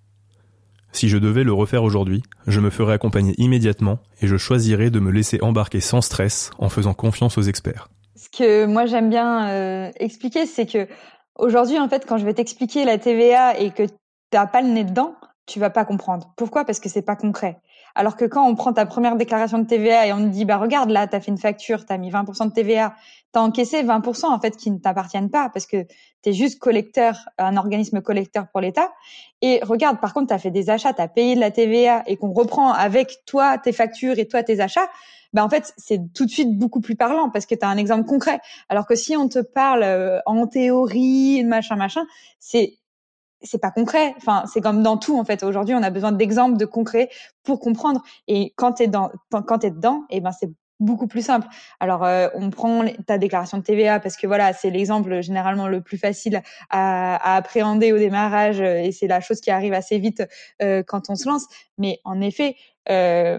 Si 0.93 1.09
je 1.09 1.17
devais 1.17 1.45
le 1.45 1.55
refaire 1.55 1.83
aujourd'hui, 1.83 2.23
je 2.47 2.61
me 2.61 2.69
ferais 2.69 2.93
accompagner 2.93 3.33
immédiatement 3.39 4.00
et 4.21 4.27
je 4.27 4.37
choisirais 4.37 4.91
de 4.91 5.00
me 5.00 5.11
laisser 5.11 5.39
embarquer 5.41 5.81
sans 5.81 6.03
stress 6.03 6.50
en 6.59 6.69
faisant 6.69 6.93
confiance 6.93 7.39
aux 7.39 7.43
experts. 7.43 7.89
Ce 8.17 8.29
que 8.29 8.67
moi 8.67 8.85
j'aime 8.85 9.09
bien 9.09 9.49
euh, 9.49 9.91
expliquer, 9.99 10.45
c'est 10.45 10.67
que 10.67 10.89
aujourd'hui, 11.39 11.79
en 11.79 11.89
fait, 11.89 12.05
quand 12.07 12.19
je 12.19 12.27
vais 12.27 12.35
t'expliquer 12.35 12.85
la 12.85 12.99
TVA 12.99 13.59
et 13.59 13.71
que 13.71 13.85
t'as 14.29 14.47
pas 14.47 14.61
le 14.61 14.69
nez 14.69 14.85
dedans, 14.85 15.15
tu 15.47 15.59
vas 15.59 15.71
pas 15.71 15.87
comprendre. 15.87 16.35
Pourquoi? 16.37 16.67
Parce 16.67 16.81
que 16.81 16.91
c'est 16.91 17.00
pas 17.00 17.17
concret. 17.17 17.57
Alors 17.95 18.17
que 18.17 18.25
quand 18.25 18.47
on 18.47 18.55
prend 18.55 18.73
ta 18.73 18.87
première 18.87 19.17
déclaration 19.17 19.59
de 19.59 19.67
TVA 19.67 20.07
et 20.07 20.13
on 20.13 20.19
te 20.19 20.29
dit, 20.29 20.45
bah 20.45 20.57
regarde 20.57 20.91
là, 20.91 21.07
t'as 21.07 21.21
fait 21.21 21.31
une 21.31 21.39
facture, 21.39 21.85
t'as 21.87 21.99
mis 21.99 22.11
20% 22.11 22.49
de 22.49 22.53
TVA, 22.53 22.95
t'as 23.33 23.41
encaissé 23.41 23.83
20% 23.83 24.27
en 24.27 24.41
fait 24.41 24.57
qui 24.57 24.71
ne 24.71 24.79
t'appartiennent 24.79 25.31
pas 25.31 25.51
parce 25.51 25.67
que 25.67 25.87
t'es 26.23 26.33
juste 26.33 26.59
collecteur, 26.59 27.17
un 27.39 27.57
organisme 27.57 28.01
collecteur 28.01 28.47
pour 28.49 28.61
l'État. 28.61 28.91
Et 29.43 29.61
regarde, 29.63 30.01
par 30.01 30.13
contre, 30.13 30.29
t'as 30.29 30.39
fait 30.39 30.51
des 30.51 30.71
achats, 30.71 30.93
t'as 30.93 31.09
payé 31.09 31.35
de 31.35 31.41
la 31.41 31.51
TVA 31.51 32.03
et 32.07 32.17
qu'on 32.17 32.33
reprend 32.33 32.73
avec 32.73 33.19
toi 33.27 33.59
tes 33.59 33.73
factures 33.73 34.19
et 34.19 34.27
toi 34.27 34.43
tes 34.43 34.61
achats, 34.61 34.89
bah 35.33 35.45
en 35.45 35.49
fait 35.49 35.73
c'est 35.77 36.13
tout 36.13 36.27
de 36.27 36.31
suite 36.31 36.59
beaucoup 36.59 36.81
plus 36.81 36.97
parlant 36.97 37.31
parce 37.31 37.47
que 37.47 37.55
tu 37.55 37.65
as 37.65 37.69
un 37.69 37.77
exemple 37.77 38.05
concret. 38.05 38.41
Alors 38.69 38.87
que 38.87 38.95
si 38.95 39.17
on 39.17 39.29
te 39.29 39.39
parle 39.39 39.83
euh, 39.83 40.19
en 40.27 40.47
théorie, 40.47 41.45
machin 41.45 41.77
machin, 41.77 42.05
c'est 42.39 42.80
c'est 43.43 43.61
pas 43.61 43.71
concret. 43.71 44.15
Enfin, 44.17 44.45
c'est 44.53 44.61
comme 44.61 44.83
dans 44.83 44.97
tout 44.97 45.19
en 45.19 45.25
fait. 45.25 45.43
Aujourd'hui, 45.43 45.75
on 45.75 45.83
a 45.83 45.91
besoin 45.91 46.13
d'exemples, 46.13 46.57
de 46.57 46.65
concret 46.65 47.09
pour 47.43 47.61
comprendre. 47.61 48.03
Et 48.29 48.53
quand 48.57 48.73
t'es 48.73 48.87
dans, 48.87 49.11
quand 49.31 49.59
t'es 49.59 49.71
dedans, 49.71 50.05
eh 50.11 50.21
ben 50.21 50.33
c'est 50.33 50.51
beaucoup 50.81 51.07
plus 51.07 51.25
simple. 51.25 51.47
Alors, 51.79 52.05
euh, 52.05 52.29
on 52.35 52.51
prend 52.51 52.85
ta 53.07 53.19
déclaration 53.19 53.59
de 53.59 53.63
TVA 53.63 54.01
parce 54.01 54.17
que 54.17 54.27
voilà, 54.27 54.53
c'est 54.53 54.71
l'exemple 54.71 55.21
généralement 55.21 55.69
le 55.69 55.83
plus 55.83 55.99
facile 55.99 56.43
à, 56.71 57.17
à, 57.17 57.37
appréhender 57.37 57.93
au 57.93 57.99
démarrage 57.99 58.61
euh, 58.61 58.79
et 58.79 58.91
c'est 58.91 59.07
la 59.07 59.21
chose 59.21 59.41
qui 59.41 59.51
arrive 59.51 59.75
assez 59.75 59.99
vite 59.99 60.23
euh, 60.63 60.83
quand 60.87 61.11
on 61.11 61.17
se 61.17 61.29
lance. 61.29 61.47
Mais 61.79 62.01
en 62.05 62.21
effet, 62.21 62.57
euh, 62.89 63.39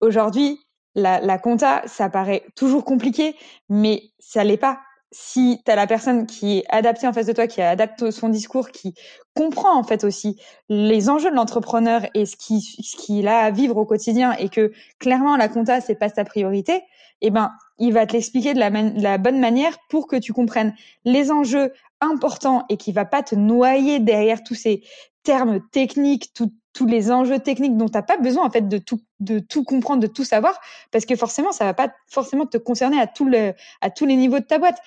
aujourd'hui, 0.00 0.60
la, 0.94 1.20
la 1.20 1.38
compta, 1.38 1.82
ça 1.86 2.08
paraît 2.08 2.44
toujours 2.54 2.84
compliqué, 2.84 3.34
mais 3.68 4.02
ça 4.20 4.44
l'est 4.44 4.56
pas 4.56 4.78
si 5.12 5.60
tu 5.64 5.70
as 5.70 5.76
la 5.76 5.86
personne 5.86 6.26
qui 6.26 6.58
est 6.58 6.64
adaptée 6.70 7.06
en 7.06 7.12
face 7.12 7.26
de 7.26 7.32
toi, 7.32 7.46
qui 7.46 7.60
adapte 7.60 8.10
son 8.10 8.28
discours, 8.28 8.70
qui 8.70 8.94
comprend 9.34 9.78
en 9.78 9.84
fait 9.84 10.04
aussi 10.04 10.40
les 10.68 11.08
enjeux 11.08 11.30
de 11.30 11.36
l'entrepreneur 11.36 12.02
et 12.14 12.26
ce 12.26 12.36
qui 12.36 12.60
ce 12.60 12.96
qu'il 12.96 13.28
a 13.28 13.40
à 13.40 13.50
vivre 13.50 13.76
au 13.76 13.84
quotidien 13.84 14.32
et 14.32 14.48
que 14.48 14.72
clairement 14.98 15.36
la 15.36 15.48
compta 15.48 15.80
c'est 15.80 15.94
pas 15.94 16.08
sa 16.08 16.24
priorité, 16.24 16.82
eh 17.20 17.30
ben 17.30 17.52
il 17.78 17.92
va 17.92 18.06
te 18.06 18.14
l'expliquer 18.14 18.54
de 18.54 18.58
la, 18.58 18.70
la 18.70 19.18
bonne 19.18 19.38
manière 19.38 19.76
pour 19.88 20.06
que 20.06 20.16
tu 20.16 20.32
comprennes 20.32 20.74
les 21.04 21.30
enjeux 21.30 21.72
importants 22.00 22.64
et 22.68 22.76
qui 22.76 22.92
va 22.92 23.04
pas 23.04 23.22
te 23.22 23.34
noyer 23.34 24.00
derrière 24.00 24.42
tous 24.42 24.54
ces 24.54 24.82
termes 25.22 25.60
techniques, 25.70 26.32
tout, 26.34 26.52
tous 26.72 26.86
les 26.86 27.10
enjeux 27.10 27.38
techniques 27.38 27.76
dont 27.76 27.88
tu 27.88 27.94
n'as 27.94 28.02
pas 28.02 28.16
besoin 28.16 28.44
en 28.44 28.50
fait 28.50 28.68
de 28.68 28.78
tout 28.78 29.00
de 29.20 29.38
tout 29.38 29.64
comprendre, 29.64 30.00
de 30.00 30.06
tout 30.06 30.24
savoir, 30.24 30.58
parce 30.90 31.04
que 31.04 31.16
forcément 31.16 31.52
ça 31.52 31.64
va 31.64 31.74
pas 31.74 31.92
forcément 32.08 32.46
te 32.46 32.58
concerner 32.58 33.00
à 33.00 33.06
tout 33.06 33.26
le 33.26 33.54
à 33.80 33.90
tous 33.90 34.06
les 34.06 34.16
niveaux 34.16 34.38
de 34.38 34.44
ta 34.44 34.58
boîte. 34.58 34.78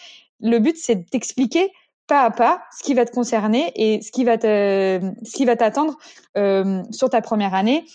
Le 0.42 0.60
but 0.60 0.78
c'est 0.78 0.96
de 0.96 1.04
t'expliquer 1.04 1.72
pas 2.08 2.24
à 2.24 2.32
pas 2.32 2.64
ce 2.78 2.84
qui 2.84 2.94
va 2.94 3.06
te 3.06 3.12
concerner 3.12 3.72
et 3.76 4.02
ce 4.02 4.12
qui 4.12 4.24
va 4.24 4.38
te 4.38 5.00
ce 5.24 5.32
qui 5.36 5.46
va 5.46 5.56
t'attendre 5.56 5.98
euh, 6.38 6.84
sur 6.92 7.10
ta 7.10 7.22
première 7.22 7.54
année. 7.54 7.86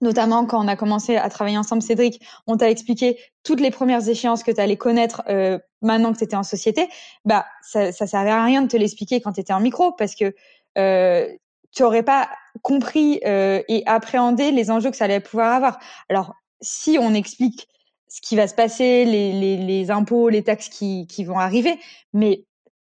Notamment 0.00 0.46
quand 0.46 0.64
on 0.64 0.68
a 0.68 0.76
commencé 0.76 1.16
à 1.16 1.28
travailler 1.28 1.58
ensemble, 1.58 1.82
Cédric, 1.82 2.22
on 2.46 2.56
t'a 2.56 2.70
expliqué 2.70 3.18
toutes 3.42 3.60
les 3.60 3.72
premières 3.72 4.08
échéances 4.08 4.44
que 4.44 4.52
tu 4.52 4.60
allais 4.60 4.76
connaître 4.76 5.22
euh, 5.28 5.58
maintenant 5.82 6.12
que 6.12 6.18
tu 6.18 6.24
étais 6.24 6.36
en 6.36 6.44
société. 6.44 6.88
Bah 7.24 7.46
ça, 7.62 7.90
ça 7.90 8.06
servait 8.06 8.30
à 8.30 8.44
rien 8.44 8.62
de 8.62 8.68
te 8.68 8.76
l'expliquer 8.76 9.20
quand 9.20 9.32
tu 9.32 9.40
étais 9.40 9.52
en 9.52 9.60
micro 9.60 9.92
parce 9.92 10.14
que 10.14 10.34
euh, 10.76 11.26
tu 11.74 11.82
aurais 11.82 12.02
pas 12.02 12.28
compris 12.62 13.20
euh, 13.26 13.62
et 13.68 13.82
appréhendé 13.86 14.50
les 14.50 14.70
enjeux 14.70 14.90
que 14.90 14.96
ça 14.96 15.04
allait 15.04 15.20
pouvoir 15.20 15.54
avoir. 15.54 15.78
Alors, 16.08 16.34
si 16.60 16.98
on 17.00 17.14
explique 17.14 17.68
ce 18.08 18.20
qui 18.20 18.36
va 18.36 18.48
se 18.48 18.54
passer, 18.54 19.04
les, 19.04 19.32
les, 19.32 19.56
les 19.56 19.90
impôts, 19.90 20.28
les 20.28 20.42
taxes 20.42 20.68
qui, 20.68 21.06
qui 21.06 21.24
vont 21.24 21.38
arriver, 21.38 21.78
mais 22.12 22.44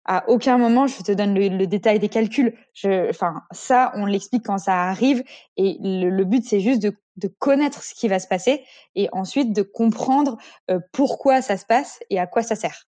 à 0.05 0.27
aucun 0.27 0.57
moment 0.57 0.87
je 0.87 1.03
te 1.03 1.11
donne 1.11 1.35
le, 1.35 1.49
le 1.49 1.67
détail 1.67 1.99
des 1.99 2.09
calculs. 2.09 2.55
Je, 2.73 3.09
enfin, 3.09 3.43
ça, 3.51 3.91
on 3.95 4.05
l'explique 4.05 4.45
quand 4.45 4.57
ça 4.57 4.89
arrive, 4.89 5.23
et 5.57 5.77
le, 5.81 6.09
le 6.09 6.25
but 6.25 6.43
c'est 6.45 6.61
juste 6.61 6.81
de, 6.81 6.95
de, 7.17 7.27
connaître 7.27 7.83
ce 7.83 7.93
qui 7.93 8.07
va 8.07 8.19
se 8.19 8.27
passer 8.27 8.63
et 8.95 9.09
ensuite 9.11 9.53
de 9.53 9.61
comprendre 9.61 10.37
euh, 10.71 10.79
pourquoi 10.93 11.41
ça 11.41 11.57
se 11.57 11.65
passe 11.65 11.99
et 12.09 12.19
à 12.19 12.27
quoi 12.27 12.41
ça 12.41 12.55
sert. 12.55 12.87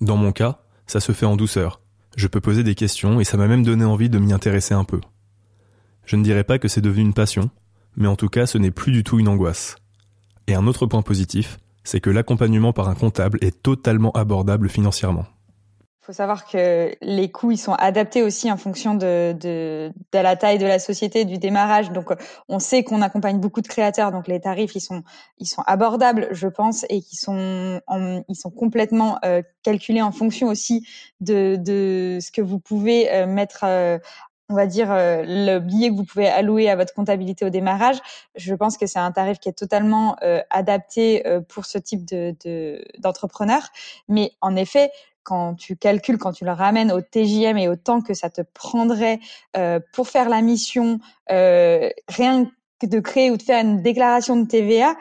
Dans 0.00 0.16
mon 0.16 0.32
cas, 0.32 0.60
ça 0.86 1.00
se 1.00 1.12
fait 1.12 1.26
en 1.26 1.36
douceur. 1.36 1.80
Je 2.16 2.26
peux 2.26 2.40
poser 2.40 2.64
des 2.64 2.74
questions 2.74 3.20
et 3.20 3.24
ça 3.24 3.36
m'a 3.36 3.46
même 3.46 3.62
donné 3.62 3.84
envie 3.84 4.08
de 4.08 4.18
m'y 4.18 4.32
intéresser 4.32 4.74
un 4.74 4.84
peu. 4.84 5.00
Je 6.06 6.16
ne 6.16 6.24
dirais 6.24 6.44
pas 6.44 6.58
que 6.58 6.66
c'est 6.66 6.80
devenu 6.80 7.02
une 7.02 7.14
passion, 7.14 7.50
mais 7.96 8.08
en 8.08 8.16
tout 8.16 8.28
cas 8.28 8.46
ce 8.46 8.58
n'est 8.58 8.70
plus 8.70 8.90
du 8.90 9.04
tout 9.04 9.18
une 9.18 9.28
angoisse. 9.28 9.76
Et 10.46 10.54
un 10.54 10.66
autre 10.66 10.86
point 10.86 11.02
positif, 11.02 11.58
c'est 11.84 12.00
que 12.00 12.10
l'accompagnement 12.10 12.72
par 12.72 12.88
un 12.88 12.94
comptable 12.94 13.38
est 13.42 13.62
totalement 13.62 14.12
abordable 14.12 14.68
financièrement 14.68 15.26
faut 16.06 16.12
savoir 16.12 16.46
que 16.46 16.94
les 17.02 17.32
coûts 17.32 17.50
ils 17.50 17.58
sont 17.58 17.72
adaptés 17.72 18.22
aussi 18.22 18.50
en 18.52 18.56
fonction 18.56 18.94
de, 18.94 19.34
de, 19.40 19.90
de 20.12 20.18
la 20.18 20.36
taille 20.36 20.58
de 20.58 20.66
la 20.66 20.78
société, 20.78 21.24
du 21.24 21.38
démarrage. 21.38 21.90
Donc 21.90 22.12
on 22.48 22.60
sait 22.60 22.84
qu'on 22.84 23.02
accompagne 23.02 23.40
beaucoup 23.40 23.60
de 23.60 23.66
créateurs, 23.66 24.12
donc 24.12 24.28
les 24.28 24.40
tarifs 24.40 24.76
ils 24.76 24.80
sont 24.80 25.02
ils 25.38 25.46
sont 25.46 25.62
abordables, 25.66 26.28
je 26.30 26.46
pense, 26.46 26.86
et 26.90 27.00
qui 27.02 27.16
sont 27.16 27.80
ils 28.28 28.36
sont 28.36 28.50
complètement 28.50 29.18
euh, 29.24 29.42
calculés 29.64 30.02
en 30.02 30.12
fonction 30.12 30.46
aussi 30.46 30.86
de, 31.20 31.56
de 31.56 32.18
ce 32.20 32.30
que 32.30 32.40
vous 32.40 32.60
pouvez 32.60 33.12
euh, 33.12 33.26
mettre 33.26 33.64
euh, 33.64 33.98
on 34.48 34.54
va 34.54 34.66
dire 34.66 34.90
le 34.92 35.58
billet 35.58 35.90
que 35.90 35.96
vous 35.96 36.04
pouvez 36.04 36.28
allouer 36.28 36.70
à 36.70 36.76
votre 36.76 36.94
comptabilité 36.94 37.44
au 37.44 37.50
démarrage, 37.50 37.96
je 38.36 38.54
pense 38.54 38.78
que 38.78 38.86
c'est 38.86 39.00
un 39.00 39.10
tarif 39.10 39.40
qui 39.40 39.48
est 39.48 39.58
totalement 39.58 40.14
adapté 40.50 41.24
pour 41.48 41.66
ce 41.66 41.78
type 41.78 42.04
de 42.04 42.32
d'entrepreneur. 43.00 43.62
Mais 44.06 44.30
en 44.40 44.54
effet, 44.54 44.92
quand 45.26 45.54
tu 45.54 45.76
calcules, 45.76 46.18
quand 46.18 46.32
tu 46.32 46.44
le 46.44 46.52
ramènes 46.52 46.92
au 46.92 47.00
TJM 47.00 47.58
et 47.58 47.68
au 47.68 47.74
temps 47.74 48.00
que 48.00 48.14
ça 48.14 48.30
te 48.30 48.42
prendrait 48.42 49.18
euh, 49.56 49.80
pour 49.92 50.08
faire 50.08 50.28
la 50.28 50.40
mission, 50.40 51.00
euh, 51.32 51.90
rien 52.08 52.48
que 52.80 52.86
de 52.86 53.00
créer 53.00 53.32
ou 53.32 53.36
de 53.36 53.42
faire 53.42 53.60
une 53.60 53.82
déclaration 53.82 54.36
de 54.36 54.46
TVA, 54.46 54.94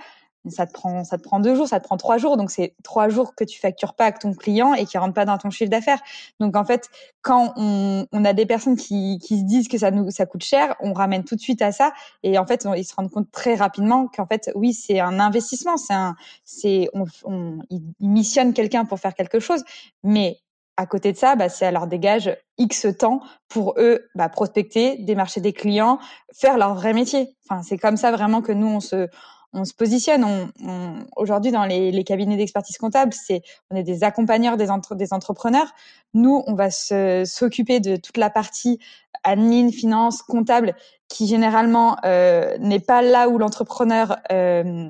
ça 0.50 0.66
te 0.66 0.74
prend 0.74 1.04
ça 1.04 1.18
te 1.18 1.24
prend 1.24 1.40
deux 1.40 1.56
jours, 1.56 1.68
ça 1.68 1.80
te 1.80 1.86
prend 1.86 1.98
trois 1.98 2.18
jours, 2.18 2.38
donc 2.38 2.52
c'est 2.52 2.76
trois 2.84 3.10
jours 3.10 3.36
que 3.36 3.44
tu 3.44 3.60
factures 3.60 3.94
pas 3.94 4.06
avec 4.06 4.20
ton 4.20 4.34
client 4.34 4.74
et 4.74 4.86
qui 4.86 4.98
rentrent 4.98 5.14
pas 5.14 5.26
dans 5.26 5.38
ton 5.38 5.50
chiffre 5.50 5.70
d'affaires. 5.70 6.00
Donc 6.40 6.56
en 6.56 6.66
fait, 6.66 6.90
quand 7.22 7.54
on, 7.58 8.06
on, 8.12 8.26
a 8.26 8.34
des 8.34 8.46
personnes 8.46 8.76
qui, 8.76 9.20
qui 9.20 9.40
se 9.40 9.44
disent 9.44 9.68
que 9.68 9.78
ça 9.78 9.92
nous 9.92 10.12
ça 10.12 10.26
coûte 10.26 10.44
cher, 10.44 10.76
on 10.80 10.94
ramène 10.94 11.24
tout 11.24 11.36
de 11.36 11.42
suite 11.42 11.62
à 11.62 11.72
ça 11.72 11.94
et 12.24 12.38
en 12.38 12.46
fait 12.46 12.68
ils 12.76 12.86
se 12.86 12.94
rendent 12.96 13.12
compte 13.12 13.32
très 13.32 13.56
rapidement 13.56 14.08
qu'en 14.08 14.26
fait 14.26 14.52
oui 14.56 14.74
c'est 14.74 15.00
un 15.00 15.20
investissement, 15.20 15.78
c'est 15.78 15.94
un 15.94 16.16
c'est 16.44 16.90
on, 16.94 17.06
on 17.24 17.60
ils 17.70 17.82
missionnent 18.00 18.54
quelqu'un 18.54 18.86
pour 18.86 19.00
faire 19.00 19.14
quelque 19.14 19.40
chose, 19.40 19.64
mais 20.04 20.40
à 20.78 20.86
côté 20.86 21.14
de 21.14 21.18
ça, 21.18 21.36
bah, 21.36 21.50
ça 21.50 21.72
leur 21.72 21.88
dégage 21.88 22.36
X 22.58 22.88
temps 22.98 23.22
pour 23.48 23.76
eux 23.78 24.08
bah, 24.16 24.30
prospecter, 24.30 24.98
démarcher 24.98 25.42
des 25.42 25.54
clients, 25.54 26.00
faire 26.34 26.58
leur 26.58 26.76
vrai 26.76 26.94
métier. 26.94 27.36
Enfin, 27.48 27.64
c'est 27.64 27.78
comme 27.78 27.98
ça 27.98 28.12
vraiment 28.12 28.42
que 28.42 28.52
nous 28.52 28.68
on 28.68 28.80
se 28.80 29.08
on 29.56 29.66
se 29.66 29.74
positionne. 29.74 30.24
On, 30.24 31.06
Aujourd'hui, 31.16 31.52
dans 31.52 31.66
les, 31.66 31.92
les 31.92 32.04
cabinets 32.04 32.38
d'expertise 32.38 32.78
comptable, 32.78 33.14
c'est 33.14 33.42
on 33.72 33.76
est 33.76 33.84
des 33.84 34.04
accompagneurs 34.04 34.58
des, 34.58 34.70
entre, 34.70 34.96
des 34.96 35.14
entrepreneurs. 35.14 35.74
Nous, 36.14 36.44
on 36.46 36.54
va 36.54 36.70
s'occuper 36.70 37.80
de 37.80 37.96
toute 37.96 38.18
la 38.18 38.30
partie 38.30 38.80
admin, 39.24 39.72
finance, 39.72 40.22
comptable, 40.22 40.76
qui 41.08 41.28
généralement 41.28 41.98
euh, 42.06 42.58
n'est 42.60 42.80
pas 42.80 43.02
là 43.02 43.30
où 43.30 43.38
l'entrepreneur 43.38 44.18
euh, 44.32 44.90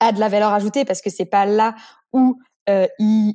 a 0.00 0.12
de 0.12 0.20
la 0.20 0.28
valeur 0.28 0.52
ajoutée, 0.52 0.84
parce 0.84 1.02
que 1.02 1.10
c'est 1.10 1.26
pas 1.26 1.44
là 1.44 1.74
où 2.12 2.38
euh, 2.70 2.86
il, 2.98 3.34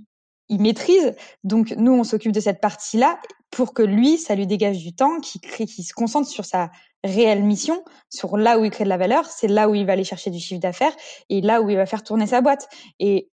il 0.49 0.61
maîtrise. 0.61 1.13
Donc 1.43 1.73
nous, 1.77 1.91
on 1.91 2.03
s'occupe 2.03 2.31
de 2.31 2.39
cette 2.39 2.61
partie-là 2.61 3.19
pour 3.51 3.73
que 3.73 3.83
lui, 3.83 4.17
ça 4.17 4.33
lui 4.33 4.47
dégage 4.47 4.79
du 4.79 4.95
temps, 4.95 5.19
qu'il 5.19 5.41
qu 5.41 5.67
se 5.67 5.93
concentre 5.93 6.27
sur 6.27 6.45
sa 6.45 6.71
réelle 7.03 7.43
mission, 7.43 7.83
sur 8.09 8.37
là 8.37 8.59
où 8.59 8.65
il 8.65 8.71
crée 8.71 8.83
de 8.83 8.89
la 8.89 8.97
valeur, 8.97 9.25
c'est 9.25 9.47
là 9.47 9.69
où 9.69 9.75
il 9.75 9.85
va 9.85 9.93
aller 9.93 10.03
chercher 10.03 10.29
du 10.29 10.39
chiffre 10.39 10.61
d'affaires 10.61 10.93
et 11.29 11.41
là 11.41 11.61
où 11.61 11.69
il 11.69 11.75
va 11.75 11.85
faire 11.85 12.03
tourner 12.03 12.27
sa 12.27 12.41
boîte. 12.41 12.69
Et 12.99 13.29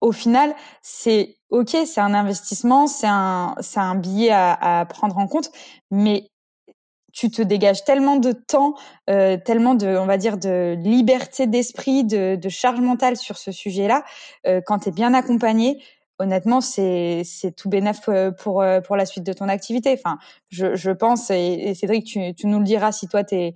au 0.00 0.12
final, 0.12 0.54
c'est 0.82 1.36
ok, 1.50 1.76
c'est 1.86 2.00
un 2.00 2.14
investissement, 2.14 2.86
c'est 2.86 3.08
un, 3.08 3.54
c'est 3.60 3.80
un 3.80 3.94
billet 3.94 4.30
à, 4.30 4.80
à, 4.80 4.86
prendre 4.86 5.18
en 5.18 5.26
compte, 5.26 5.50
mais 5.90 6.28
tu 7.12 7.30
te 7.30 7.42
dégages 7.42 7.84
tellement 7.84 8.16
de 8.16 8.32
temps, 8.32 8.74
euh, 9.10 9.36
tellement 9.36 9.74
de, 9.74 9.88
on 9.88 10.06
va 10.06 10.18
dire, 10.18 10.38
de 10.38 10.76
liberté 10.78 11.46
d'esprit, 11.46 12.04
de, 12.04 12.36
de 12.36 12.48
charge 12.48 12.80
mentale 12.80 13.16
sur 13.16 13.38
ce 13.38 13.50
sujet-là, 13.50 14.04
euh, 14.46 14.60
quand 14.64 14.80
tu 14.80 14.90
es 14.90 14.92
bien 14.92 15.14
accompagné, 15.14 15.82
honnêtement, 16.18 16.60
c'est 16.60 17.24
tout 17.56 17.68
bénef 17.68 18.08
euh, 18.08 18.30
pour 18.30 18.62
euh, 18.62 18.80
pour 18.80 18.96
la 18.96 19.06
suite 19.06 19.24
de 19.24 19.32
ton 19.32 19.48
activité. 19.48 19.92
Enfin, 19.98 20.18
je, 20.50 20.74
je 20.74 20.90
pense 20.90 21.30
et, 21.30 21.74
Cédric, 21.74 22.06
tu, 22.06 22.34
tu 22.34 22.46
nous 22.46 22.58
le 22.58 22.64
diras 22.64 22.92
si 22.92 23.08
toi 23.08 23.24
t'es 23.24 23.54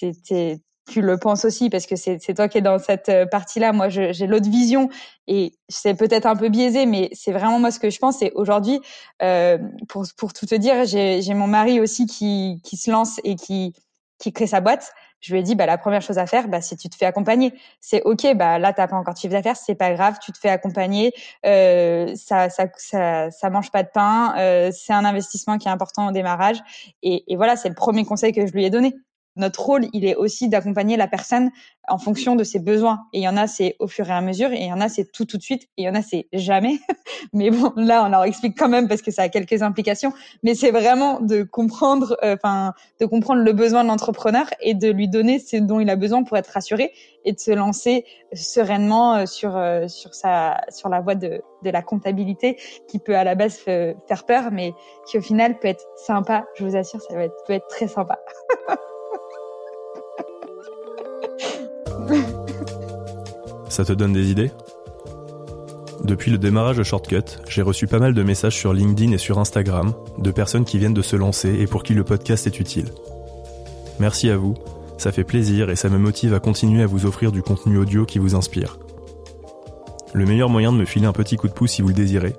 t'es 0.00 0.60
tu 0.86 1.00
le 1.00 1.16
penses 1.18 1.44
aussi 1.44 1.70
parce 1.70 1.86
que 1.86 1.96
c'est 1.96 2.18
toi 2.34 2.48
qui 2.48 2.58
es 2.58 2.60
dans 2.60 2.78
cette 2.78 3.08
euh, 3.08 3.26
partie-là. 3.26 3.72
Moi, 3.72 3.88
j'ai 3.88 4.26
l'autre 4.26 4.50
vision 4.50 4.90
et 5.26 5.54
c'est 5.68 5.94
peut-être 5.94 6.26
un 6.26 6.36
peu 6.36 6.48
biaisé, 6.48 6.84
mais 6.86 7.08
c'est 7.12 7.32
vraiment 7.32 7.58
moi 7.58 7.70
ce 7.70 7.80
que 7.80 7.90
je 7.90 7.98
pense. 7.98 8.20
Et 8.22 8.32
aujourd'hui, 8.34 8.80
euh, 9.22 9.58
pour 9.88 10.04
pour 10.16 10.32
tout 10.32 10.46
te 10.46 10.54
dire, 10.54 10.84
j'ai 10.84 11.34
mon 11.34 11.46
mari 11.46 11.80
aussi 11.80 12.06
qui 12.06 12.60
qui 12.62 12.76
se 12.76 12.90
lance 12.90 13.18
et 13.24 13.36
qui 13.36 13.72
qui 14.18 14.32
crée 14.32 14.46
sa 14.46 14.60
boîte, 14.60 14.92
je 15.24 15.32
lui 15.32 15.40
ai 15.40 15.42
dit 15.42 15.54
bah 15.54 15.64
la 15.64 15.78
première 15.78 16.02
chose 16.02 16.18
à 16.18 16.26
faire 16.26 16.48
bah 16.48 16.60
c'est 16.60 16.76
tu 16.76 16.90
te 16.90 16.96
fais 16.96 17.06
accompagner. 17.06 17.54
C'est 17.80 18.02
ok 18.02 18.34
bah 18.36 18.58
là 18.58 18.74
t'as 18.74 18.86
pas 18.86 18.96
encore 18.96 19.14
de 19.14 19.18
chiffre 19.18 19.32
d'affaires 19.32 19.56
c'est 19.56 19.74
pas 19.74 19.94
grave 19.94 20.18
tu 20.22 20.32
te 20.32 20.38
fais 20.38 20.50
accompagner. 20.50 21.12
Euh, 21.46 22.14
ça, 22.14 22.50
ça 22.50 22.66
ça 22.76 23.30
ça 23.30 23.50
mange 23.50 23.70
pas 23.70 23.82
de 23.82 23.88
pain 23.88 24.34
euh, 24.36 24.70
c'est 24.72 24.92
un 24.92 25.04
investissement 25.04 25.56
qui 25.56 25.68
est 25.68 25.70
important 25.70 26.08
au 26.08 26.12
démarrage. 26.12 26.58
Et, 27.02 27.24
et 27.32 27.36
voilà 27.36 27.56
c'est 27.56 27.70
le 27.70 27.74
premier 27.74 28.04
conseil 28.04 28.32
que 28.32 28.46
je 28.46 28.52
lui 28.52 28.64
ai 28.66 28.70
donné 28.70 28.94
notre 29.36 29.64
rôle, 29.64 29.86
il 29.92 30.04
est 30.04 30.14
aussi 30.14 30.48
d'accompagner 30.48 30.96
la 30.96 31.08
personne 31.08 31.50
en 31.88 31.98
fonction 31.98 32.36
de 32.36 32.44
ses 32.44 32.58
besoins. 32.60 33.06
Et 33.12 33.18
il 33.18 33.22
y 33.22 33.28
en 33.28 33.36
a, 33.36 33.46
c'est 33.46 33.76
au 33.78 33.88
fur 33.88 34.08
et 34.08 34.12
à 34.12 34.20
mesure, 34.20 34.52
et 34.52 34.60
il 34.60 34.66
y 34.66 34.72
en 34.72 34.80
a, 34.80 34.88
c'est 34.88 35.10
tout 35.10 35.24
tout 35.24 35.36
de 35.36 35.42
suite, 35.42 35.64
et 35.76 35.82
il 35.82 35.84
y 35.84 35.88
en 35.88 35.94
a, 35.94 36.02
c'est 36.02 36.28
jamais. 36.32 36.78
Mais 37.32 37.50
bon, 37.50 37.72
là, 37.76 38.04
on 38.04 38.08
leur 38.08 38.24
explique 38.24 38.56
quand 38.56 38.68
même 38.68 38.88
parce 38.88 39.02
que 39.02 39.10
ça 39.10 39.22
a 39.22 39.28
quelques 39.28 39.62
implications. 39.62 40.12
Mais 40.42 40.54
c'est 40.54 40.70
vraiment 40.70 41.20
de 41.20 41.42
comprendre, 41.42 42.16
euh, 42.22 42.34
enfin, 42.34 42.74
de 43.00 43.06
comprendre 43.06 43.42
le 43.42 43.52
besoin 43.52 43.82
de 43.82 43.88
l'entrepreneur 43.88 44.46
et 44.60 44.74
de 44.74 44.90
lui 44.90 45.08
donner 45.08 45.38
ce 45.38 45.56
dont 45.56 45.80
il 45.80 45.90
a 45.90 45.96
besoin 45.96 46.22
pour 46.22 46.36
être 46.36 46.48
rassuré 46.48 46.92
et 47.24 47.32
de 47.32 47.40
se 47.40 47.50
lancer 47.50 48.04
sereinement 48.32 49.14
euh, 49.14 49.26
sur 49.26 49.56
euh, 49.56 49.88
sur 49.88 50.14
sa 50.14 50.60
sur 50.68 50.88
la 50.88 51.00
voie 51.00 51.14
de 51.14 51.42
de 51.62 51.70
la 51.70 51.82
comptabilité 51.82 52.58
qui 52.88 52.98
peut 52.98 53.16
à 53.16 53.24
la 53.24 53.34
base 53.34 53.56
faire 53.56 54.26
peur, 54.26 54.50
mais 54.52 54.74
qui 55.08 55.18
au 55.18 55.22
final 55.22 55.58
peut 55.58 55.68
être 55.68 55.84
sympa. 55.96 56.44
Je 56.56 56.64
vous 56.64 56.76
assure, 56.76 57.00
ça 57.00 57.14
va 57.14 57.28
peut 57.46 57.54
être 57.54 57.68
très 57.68 57.88
sympa. 57.88 58.18
Ça 63.74 63.84
te 63.84 63.92
donne 63.92 64.12
des 64.12 64.30
idées? 64.30 64.52
Depuis 66.04 66.30
le 66.30 66.38
démarrage 66.38 66.76
de 66.76 66.84
Shortcut, 66.84 67.40
j'ai 67.48 67.60
reçu 67.60 67.88
pas 67.88 67.98
mal 67.98 68.14
de 68.14 68.22
messages 68.22 68.54
sur 68.54 68.72
LinkedIn 68.72 69.10
et 69.10 69.18
sur 69.18 69.40
Instagram 69.40 69.94
de 70.16 70.30
personnes 70.30 70.64
qui 70.64 70.78
viennent 70.78 70.94
de 70.94 71.02
se 71.02 71.16
lancer 71.16 71.52
et 71.58 71.66
pour 71.66 71.82
qui 71.82 71.92
le 71.92 72.04
podcast 72.04 72.46
est 72.46 72.60
utile. 72.60 72.92
Merci 73.98 74.30
à 74.30 74.36
vous, 74.36 74.54
ça 74.96 75.10
fait 75.10 75.24
plaisir 75.24 75.70
et 75.70 75.74
ça 75.74 75.88
me 75.88 75.98
motive 75.98 76.34
à 76.34 76.38
continuer 76.38 76.84
à 76.84 76.86
vous 76.86 77.04
offrir 77.04 77.32
du 77.32 77.42
contenu 77.42 77.76
audio 77.76 78.06
qui 78.06 78.20
vous 78.20 78.36
inspire. 78.36 78.78
Le 80.12 80.24
meilleur 80.24 80.50
moyen 80.50 80.72
de 80.72 80.78
me 80.78 80.84
filer 80.84 81.06
un 81.06 81.12
petit 81.12 81.36
coup 81.36 81.48
de 81.48 81.52
pouce 81.52 81.72
si 81.72 81.82
vous 81.82 81.88
le 81.88 81.94
désirez, 81.94 82.36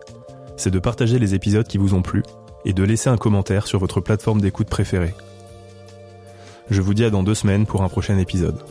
c'est 0.55 0.71
de 0.71 0.79
partager 0.79 1.19
les 1.19 1.35
épisodes 1.35 1.67
qui 1.67 1.77
vous 1.77 1.95
ont 1.95 2.01
plu 2.01 2.23
et 2.63 2.71
de 2.71 2.83
laisser 2.83 3.09
un 3.09 3.17
commentaire 3.17 3.67
sur 3.67 3.79
votre 3.79 3.99
plateforme 3.99 4.39
d'écoute 4.39 4.69
préférée. 4.69 5.13
Je 6.69 6.81
vous 6.81 6.93
dis 6.93 7.03
à 7.03 7.09
dans 7.09 7.23
deux 7.23 7.35
semaines 7.35 7.65
pour 7.65 7.83
un 7.83 7.89
prochain 7.89 8.17
épisode. 8.19 8.63